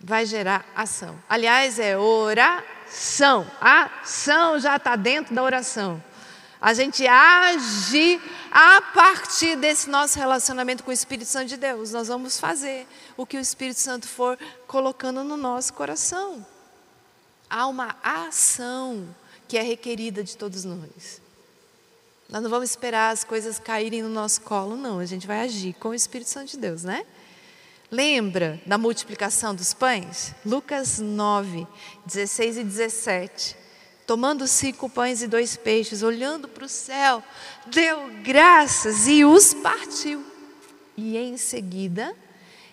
Vai 0.00 0.24
gerar 0.24 0.64
ação. 0.74 1.18
Aliás, 1.28 1.78
é 1.78 1.96
oração. 1.96 3.46
A 3.60 3.84
ação 4.02 4.58
já 4.58 4.76
está 4.76 4.96
dentro 4.96 5.34
da 5.34 5.42
oração. 5.42 6.02
A 6.60 6.74
gente 6.74 7.06
age 7.06 8.20
a 8.50 8.82
partir 8.82 9.56
desse 9.56 9.88
nosso 9.88 10.18
relacionamento 10.18 10.84
com 10.84 10.90
o 10.90 10.94
Espírito 10.94 11.26
Santo 11.28 11.48
de 11.48 11.56
Deus. 11.56 11.92
Nós 11.92 12.08
vamos 12.08 12.38
fazer 12.38 12.86
o 13.16 13.24
que 13.24 13.36
o 13.36 13.40
Espírito 13.40 13.80
Santo 13.80 14.06
for 14.06 14.38
colocando 14.66 15.24
no 15.24 15.36
nosso 15.36 15.72
coração. 15.72 16.44
Há 17.48 17.66
uma 17.66 17.96
ação 18.02 19.08
que 19.48 19.56
é 19.56 19.62
requerida 19.62 20.22
de 20.22 20.36
todos 20.36 20.64
nós. 20.64 21.20
Nós 22.28 22.42
não 22.42 22.50
vamos 22.50 22.70
esperar 22.70 23.10
as 23.10 23.24
coisas 23.24 23.58
caírem 23.58 24.02
no 24.02 24.08
nosso 24.08 24.42
colo, 24.42 24.76
não. 24.76 24.98
A 24.98 25.06
gente 25.06 25.26
vai 25.26 25.40
agir 25.40 25.72
com 25.74 25.88
o 25.88 25.94
Espírito 25.94 26.30
Santo 26.30 26.52
de 26.52 26.58
Deus, 26.58 26.84
né? 26.84 27.04
Lembra 27.90 28.60
da 28.64 28.78
multiplicação 28.78 29.54
dos 29.54 29.74
pães? 29.74 30.34
Lucas 30.46 30.98
9, 30.98 31.66
16 32.06 32.58
e 32.58 32.64
17 32.64 33.60
tomando 34.10 34.44
cinco 34.48 34.90
pães 34.90 35.22
e 35.22 35.28
dois 35.28 35.56
peixes, 35.56 36.02
olhando 36.02 36.48
para 36.48 36.64
o 36.64 36.68
céu, 36.68 37.22
deu 37.66 38.10
graças 38.24 39.06
e 39.06 39.24
os 39.24 39.54
partiu. 39.54 40.26
E 40.96 41.16
em 41.16 41.36
seguida, 41.36 42.12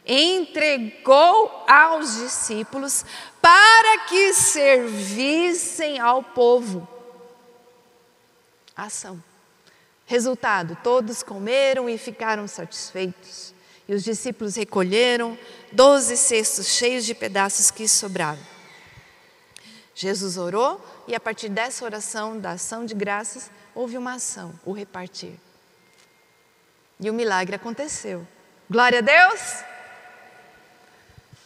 entregou 0.03 1.63
aos 1.67 2.15
discípulos 2.15 3.05
para 3.39 3.99
que 4.07 4.33
servissem 4.33 5.99
ao 5.99 6.23
povo. 6.23 6.87
Ação. 8.75 9.23
Resultado: 10.07 10.75
todos 10.83 11.21
comeram 11.21 11.87
e 11.87 11.99
ficaram 11.99 12.47
satisfeitos. 12.47 13.53
E 13.87 13.93
os 13.93 14.03
discípulos 14.03 14.55
recolheram 14.55 15.37
doze 15.71 16.17
cestos 16.17 16.67
cheios 16.67 17.05
de 17.05 17.15
pedaços 17.15 17.71
que 17.71 17.87
sobraram. 17.87 18.39
Jesus 19.95 20.37
orou 20.37 20.83
e 21.07 21.15
a 21.15 21.19
partir 21.19 21.49
dessa 21.49 21.85
oração, 21.85 22.39
da 22.39 22.51
ação 22.51 22.85
de 22.85 22.93
graças, 22.93 23.49
houve 23.73 23.97
uma 23.97 24.15
ação, 24.15 24.53
o 24.65 24.71
repartir. 24.71 25.33
E 26.99 27.09
o 27.09 27.13
milagre 27.13 27.55
aconteceu. 27.55 28.27
Glória 28.69 28.99
a 28.99 29.01
Deus! 29.01 29.63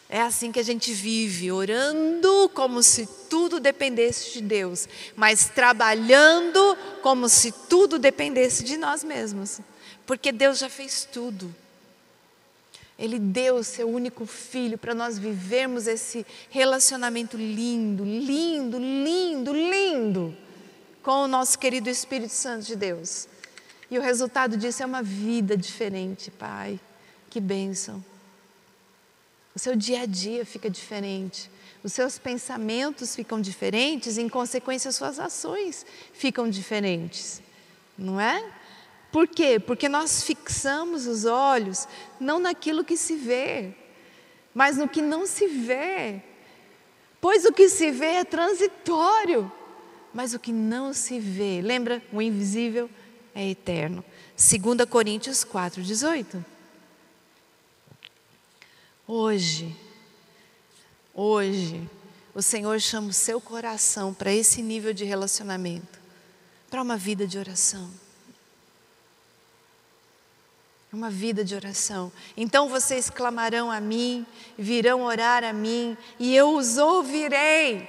É 0.09 0.21
assim 0.21 0.51
que 0.51 0.59
a 0.59 0.63
gente 0.63 0.91
vive, 0.91 1.53
orando 1.53 2.49
como 2.53 2.83
se 2.83 3.07
tudo 3.29 3.61
dependesse 3.61 4.33
de 4.33 4.41
Deus, 4.41 4.89
mas 5.15 5.47
trabalhando 5.47 6.77
como 7.01 7.29
se 7.29 7.53
tudo 7.69 7.97
dependesse 7.97 8.65
de 8.65 8.75
nós 8.75 9.05
mesmos, 9.05 9.61
porque 10.05 10.33
Deus 10.33 10.57
já 10.57 10.69
fez 10.69 11.07
tudo. 11.09 11.55
Ele 13.01 13.17
deu 13.17 13.55
o 13.55 13.63
seu 13.63 13.89
único 13.89 14.27
filho 14.27 14.77
para 14.77 14.93
nós 14.93 15.17
vivermos 15.17 15.87
esse 15.87 16.23
relacionamento 16.51 17.35
lindo, 17.35 18.05
lindo, 18.05 18.77
lindo, 18.77 19.51
lindo 19.51 20.37
com 21.01 21.23
o 21.23 21.27
nosso 21.27 21.57
querido 21.57 21.89
Espírito 21.89 22.31
Santo 22.31 22.63
de 22.67 22.75
Deus. 22.75 23.27
E 23.89 23.97
o 23.97 24.01
resultado 24.03 24.55
disso 24.55 24.83
é 24.83 24.85
uma 24.85 25.01
vida 25.01 25.57
diferente, 25.57 26.29
Pai. 26.29 26.79
Que 27.27 27.39
bênção. 27.39 28.05
O 29.55 29.57
seu 29.57 29.75
dia 29.75 30.01
a 30.01 30.05
dia 30.05 30.45
fica 30.45 30.69
diferente. 30.69 31.49
Os 31.83 31.93
seus 31.93 32.19
pensamentos 32.19 33.15
ficam 33.15 33.41
diferentes, 33.41 34.19
em 34.19 34.29
consequência, 34.29 34.89
as 34.89 34.95
suas 34.95 35.19
ações 35.19 35.87
ficam 36.13 36.47
diferentes. 36.47 37.41
Não 37.97 38.21
é? 38.21 38.60
Por 39.11 39.27
quê? 39.27 39.59
Porque 39.59 39.89
nós 39.89 40.23
fixamos 40.23 41.05
os 41.05 41.25
olhos 41.25 41.87
não 42.19 42.39
naquilo 42.39 42.83
que 42.83 42.95
se 42.95 43.15
vê, 43.15 43.73
mas 44.53 44.77
no 44.77 44.87
que 44.87 45.01
não 45.01 45.27
se 45.27 45.47
vê. 45.47 46.21
Pois 47.19 47.43
o 47.43 47.51
que 47.51 47.67
se 47.67 47.91
vê 47.91 48.13
é 48.13 48.23
transitório, 48.23 49.51
mas 50.13 50.33
o 50.33 50.39
que 50.39 50.53
não 50.53 50.93
se 50.93 51.19
vê, 51.19 51.61
lembra? 51.61 52.01
O 52.11 52.21
invisível 52.21 52.89
é 53.35 53.49
eterno. 53.49 54.03
2 54.37 54.89
Coríntios 54.89 55.43
4, 55.43 55.83
18. 55.83 56.43
Hoje, 59.05 59.75
hoje, 61.13 61.89
o 62.33 62.41
Senhor 62.41 62.79
chama 62.79 63.09
o 63.09 63.13
seu 63.13 63.41
coração 63.41 64.13
para 64.13 64.33
esse 64.33 64.61
nível 64.61 64.93
de 64.93 65.03
relacionamento, 65.03 65.99
para 66.69 66.81
uma 66.81 66.95
vida 66.95 67.27
de 67.27 67.37
oração 67.37 67.91
uma 70.91 71.09
vida 71.09 71.43
de 71.43 71.55
oração. 71.55 72.11
Então 72.35 72.67
vocês 72.67 73.09
clamarão 73.09 73.71
a 73.71 73.79
mim, 73.79 74.25
virão 74.57 75.03
orar 75.03 75.43
a 75.43 75.53
mim, 75.53 75.97
e 76.19 76.35
eu 76.35 76.55
os 76.55 76.77
ouvirei. 76.77 77.87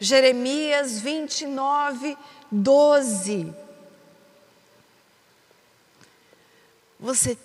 Jeremias 0.00 1.00
29, 1.00 2.16
12. 2.50 3.54
Você 6.98 7.36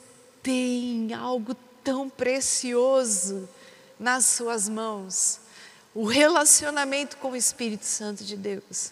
tem 0.42 1.14
algo 1.14 1.56
tão 1.84 2.10
precioso 2.10 3.48
nas 4.00 4.26
suas 4.26 4.70
mãos 4.70 5.42
o 5.98 6.06
relacionamento 6.06 7.18
com 7.18 7.32
o 7.32 7.36
Espírito 7.36 7.84
Santo 7.84 8.24
de 8.24 8.38
Deus. 8.38 8.92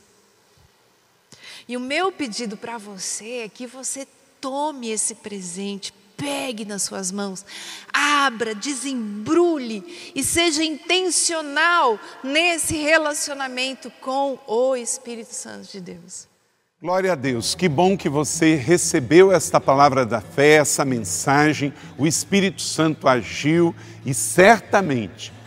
E 1.67 1.77
o 1.77 1.79
meu 1.79 2.11
pedido 2.11 2.57
para 2.57 2.79
você 2.79 3.43
é 3.43 3.49
que 3.49 3.67
você 3.67 4.07
tome 4.45 4.91
esse 4.91 5.15
presente, 5.15 5.91
pegue 6.15 6.65
nas 6.65 6.83
suas 6.83 7.11
mãos, 7.11 7.43
abra, 7.91 8.53
desembrulhe 8.53 10.11
e 10.13 10.23
seja 10.23 10.63
intencional 10.63 11.99
nesse 12.23 12.75
relacionamento 12.75 13.91
com 14.01 14.37
o 14.45 14.75
Espírito 14.75 15.33
Santo 15.33 15.71
de 15.71 15.81
Deus. 15.81 16.27
Glória 16.79 17.13
a 17.13 17.15
Deus, 17.15 17.55
que 17.55 17.67
bom 17.67 17.97
que 17.97 18.07
você 18.07 18.53
recebeu 18.53 19.31
esta 19.31 19.59
palavra 19.59 20.05
da 20.05 20.21
fé, 20.21 20.57
essa 20.57 20.85
mensagem, 20.85 21.73
o 21.97 22.05
Espírito 22.05 22.61
Santo 22.61 23.07
agiu 23.07 23.73
e 24.05 24.13
certamente 24.13 25.33